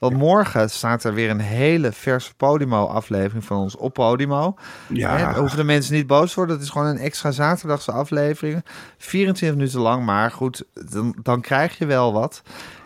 Want 0.01 0.17
morgen 0.17 0.71
staat 0.71 1.05
er 1.05 1.15
weer 1.15 1.31
een 1.31 1.41
hele 1.41 1.93
verse 1.93 2.35
Podimo-aflevering 2.35 3.45
van 3.45 3.57
ons 3.57 3.77
op 3.77 3.95
Podimo. 3.95 4.55
Ja. 4.89 5.35
Hoeven 5.35 5.59
de 5.59 5.65
mensen 5.65 5.95
niet 5.95 6.07
boos 6.07 6.29
te 6.29 6.35
worden. 6.35 6.57
Dat 6.57 6.65
is 6.65 6.71
gewoon 6.71 6.87
een 6.87 6.99
extra 6.99 7.31
zaterdagse 7.31 7.93
aflevering. 7.93 8.65
24 8.99 9.59
minuten 9.59 9.81
lang, 9.81 10.05
maar 10.05 10.31
goed, 10.31 10.65
dan, 10.91 11.17
dan 11.23 11.41
krijg 11.41 11.79
je 11.79 11.87
wel 11.87 12.13
wat. 12.13 12.43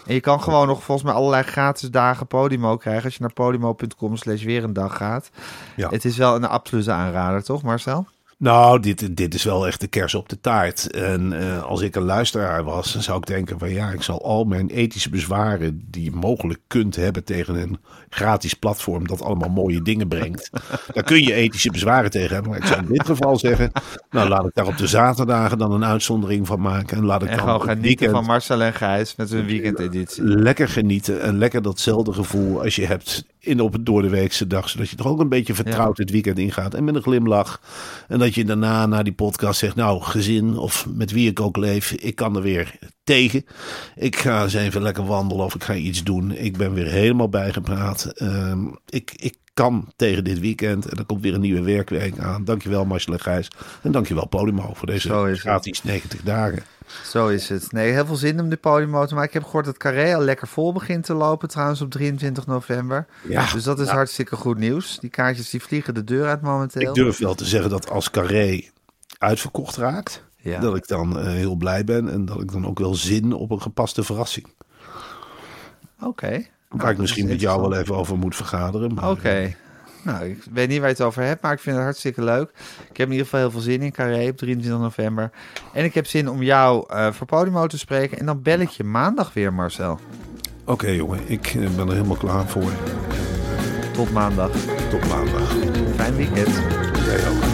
En 0.06 0.14
je 0.14 0.20
kan 0.20 0.40
gewoon 0.40 0.66
nog 0.66 0.82
volgens 0.82 1.06
mij 1.06 1.16
allerlei 1.16 1.42
gratis 1.42 1.90
dagen 1.90 2.26
Podimo 2.26 2.76
krijgen... 2.76 3.04
als 3.04 3.14
je 3.14 3.20
naar 3.20 3.32
podimo.com 3.32 4.16
slash 4.16 4.42
weer 4.42 4.64
een 4.64 4.72
dag 4.72 4.96
gaat. 4.96 5.30
Ja. 5.76 5.88
Het 5.88 6.04
is 6.04 6.16
wel 6.16 6.34
een 6.34 6.48
absolute 6.48 6.92
aanrader, 6.92 7.44
toch 7.44 7.62
Marcel? 7.62 8.06
Nou, 8.38 8.80
dit, 8.80 9.16
dit 9.16 9.34
is 9.34 9.44
wel 9.44 9.66
echt 9.66 9.80
de 9.80 9.86
kers 9.86 10.14
op 10.14 10.28
de 10.28 10.40
taart. 10.40 10.90
En 10.90 11.40
eh, 11.40 11.62
als 11.62 11.80
ik 11.80 11.96
een 11.96 12.02
luisteraar 12.02 12.64
was, 12.64 12.92
dan 12.92 13.02
zou 13.02 13.18
ik 13.18 13.26
denken 13.26 13.58
van 13.58 13.70
ja, 13.70 13.90
ik 13.90 14.02
zal 14.02 14.24
al 14.24 14.44
mijn 14.44 14.68
ethische 14.68 15.10
bezwaren 15.10 15.84
die 15.90 16.04
je 16.04 16.10
mogelijk 16.10 16.60
kunt 16.66 16.96
hebben 16.96 17.24
tegen 17.24 17.54
een 17.54 17.78
gratis 18.08 18.54
platform 18.54 19.06
dat 19.06 19.22
allemaal 19.22 19.48
mooie 19.48 19.82
dingen 19.82 20.08
brengt. 20.08 20.50
Daar 20.92 21.04
kun 21.04 21.22
je 21.22 21.34
ethische 21.34 21.70
bezwaren 21.70 22.10
tegen 22.10 22.34
hebben. 22.34 22.50
Maar 22.50 22.60
ik 22.60 22.66
zou 22.66 22.80
in 22.80 22.92
dit 22.92 23.06
geval 23.06 23.38
zeggen, 23.38 23.72
nou 24.10 24.28
laat 24.28 24.46
ik 24.46 24.54
daar 24.54 24.66
op 24.66 24.76
de 24.76 24.86
zaterdagen 24.86 25.58
dan 25.58 25.72
een 25.72 25.84
uitzondering 25.84 26.46
van 26.46 26.60
maken. 26.60 26.96
En 26.96 27.04
laat 27.04 27.22
ik 27.22 27.28
En 27.28 27.36
dan 27.36 27.46
gewoon 27.46 27.60
genieten 27.60 27.82
weekend 27.82 28.10
van 28.10 28.24
Marcel 28.24 28.62
en 28.62 28.74
Gijs 28.74 29.16
met 29.16 29.30
hun 29.30 29.46
weekendeditie. 29.46 30.24
lekker 30.24 30.68
genieten. 30.68 31.22
En 31.22 31.38
lekker 31.38 31.62
datzelfde 31.62 32.12
gevoel 32.12 32.62
als 32.62 32.76
je 32.76 32.86
hebt 32.86 33.24
in 33.44 33.60
op 33.60 33.72
het 33.72 33.86
door 33.86 34.02
de 34.02 34.08
weekse 34.08 34.46
dag. 34.46 34.68
Zodat 34.68 34.88
je 34.88 34.96
toch 34.96 35.06
ook 35.06 35.20
een 35.20 35.28
beetje 35.28 35.54
vertrouwd 35.54 35.98
het 35.98 36.10
weekend 36.10 36.38
ingaat. 36.38 36.74
En 36.74 36.84
met 36.84 36.94
een 36.94 37.02
glimlach. 37.02 37.60
En 38.08 38.18
dat 38.18 38.34
je 38.34 38.44
daarna 38.44 38.86
na 38.86 39.02
die 39.02 39.12
podcast 39.12 39.58
zegt. 39.58 39.76
Nou, 39.76 40.02
gezin 40.02 40.58
of 40.58 40.86
met 40.94 41.10
wie 41.10 41.30
ik 41.30 41.40
ook 41.40 41.56
leef. 41.56 41.92
Ik 41.92 42.14
kan 42.14 42.36
er 42.36 42.42
weer 42.42 42.78
tegen. 43.04 43.44
Ik 43.96 44.16
ga 44.16 44.42
eens 44.42 44.54
even 44.54 44.82
lekker 44.82 45.06
wandelen 45.06 45.44
of 45.44 45.54
ik 45.54 45.64
ga 45.64 45.74
iets 45.74 46.02
doen. 46.02 46.30
Ik 46.30 46.56
ben 46.56 46.74
weer 46.74 46.86
helemaal 46.86 47.28
bijgepraat. 47.28 48.04
Ehm, 48.04 48.66
ik, 48.88 49.12
ik 49.16 49.34
kan 49.54 49.92
tegen 49.96 50.24
dit 50.24 50.40
weekend. 50.40 50.86
En 50.86 50.98
er 50.98 51.04
komt 51.04 51.22
weer 51.22 51.34
een 51.34 51.40
nieuwe 51.40 51.62
werkweek 51.62 52.18
aan. 52.18 52.44
Dankjewel 52.44 52.84
Marcel 52.84 53.12
en 53.12 53.20
Gijs. 53.20 53.48
En 53.82 53.92
dankjewel 53.92 54.26
Podimo 54.26 54.70
voor 54.74 54.86
deze 54.86 55.34
gratis 55.34 55.82
90 55.82 56.22
dagen. 56.22 56.62
Zo 57.04 57.28
is 57.28 57.48
het. 57.48 57.72
Nee, 57.72 57.92
heel 57.92 58.06
veel 58.06 58.16
zin 58.16 58.40
om 58.40 58.48
de 58.48 58.56
Podimo 58.56 59.06
te 59.06 59.14
maken. 59.14 59.28
Ik 59.28 59.34
heb 59.34 59.44
gehoord 59.44 59.64
dat 59.64 59.76
Carré 59.76 60.14
al 60.16 60.22
lekker 60.22 60.48
vol 60.48 60.72
begint 60.72 61.04
te 61.04 61.14
lopen 61.14 61.48
trouwens 61.48 61.80
op 61.80 61.90
23 61.90 62.46
november. 62.46 63.06
Ja, 63.28 63.52
Dus 63.52 63.62
dat 63.64 63.80
is 63.80 63.88
hartstikke 63.88 64.36
goed 64.36 64.58
nieuws. 64.58 64.98
Die 64.98 65.10
kaartjes 65.10 65.50
die 65.50 65.62
vliegen 65.62 65.94
de 65.94 66.04
deur 66.04 66.26
uit 66.26 66.40
momenteel. 66.42 66.88
Ik 66.88 66.94
durf 66.94 67.18
wel 67.18 67.34
te 67.34 67.44
zeggen 67.44 67.70
dat 67.70 67.90
als 67.90 68.10
Carré 68.10 68.60
uitverkocht 69.18 69.76
raakt, 69.76 70.22
Ja. 70.36 70.60
dat 70.60 70.76
ik 70.76 70.86
dan 70.88 71.18
eh, 71.18 71.24
heel 71.26 71.54
blij 71.54 71.84
ben 71.84 72.08
en 72.08 72.24
dat 72.24 72.40
ik 72.40 72.52
dan 72.52 72.66
ook 72.66 72.78
wel 72.78 72.94
zin 72.94 73.32
op 73.32 73.50
een 73.50 73.62
gepaste 73.62 74.02
verrassing. 74.04 74.46
Oké. 76.00 76.28
Waar 76.68 76.82
Nou, 76.82 76.90
ik 76.92 76.98
misschien 76.98 77.22
dat 77.22 77.32
met 77.32 77.40
jou 77.40 77.60
wel 77.60 77.74
even 77.74 77.94
over 77.96 78.18
moet 78.18 78.36
vergaderen. 78.36 78.94
maar- 78.94 79.10
Oké. 79.10 79.54
Nou, 80.04 80.24
ik 80.24 80.44
weet 80.52 80.68
niet 80.68 80.78
waar 80.78 80.88
je 80.88 80.94
het 80.94 81.04
over 81.04 81.22
hebt, 81.22 81.42
maar 81.42 81.52
ik 81.52 81.58
vind 81.58 81.76
het 81.76 81.84
hartstikke 81.84 82.24
leuk. 82.24 82.50
Ik 82.90 82.96
heb 82.96 83.06
in 83.06 83.12
ieder 83.12 83.24
geval 83.24 83.40
heel 83.40 83.50
veel 83.50 83.60
zin 83.60 83.82
in 83.82 83.92
Carré 83.92 84.28
op 84.28 84.36
23 84.36 84.80
november. 84.80 85.30
En 85.72 85.84
ik 85.84 85.94
heb 85.94 86.06
zin 86.06 86.28
om 86.28 86.42
jou 86.42 86.84
eh 86.88 87.12
voor 87.12 87.26
Podimo 87.26 87.66
te 87.66 87.78
spreken. 87.78 88.18
En 88.18 88.26
dan 88.26 88.42
bel 88.42 88.58
ik 88.58 88.68
je 88.68 88.84
maandag 88.84 89.32
weer, 89.32 89.52
Marcel. 89.52 89.98
Oké 90.64 90.88
jongen, 90.88 91.20
ik 91.26 91.46
eh, 91.46 91.68
ben 91.76 91.88
er 91.88 91.94
helemaal 91.94 92.16
klaar 92.16 92.48
voor. 92.48 92.72
Tot 93.92 94.12
maandag. 94.12 94.50
Tot 94.90 95.08
maandag. 95.08 95.54
Fijn 95.94 96.16
weekend. 96.16 96.60
Jij 97.06 97.28
ook. 97.28 97.53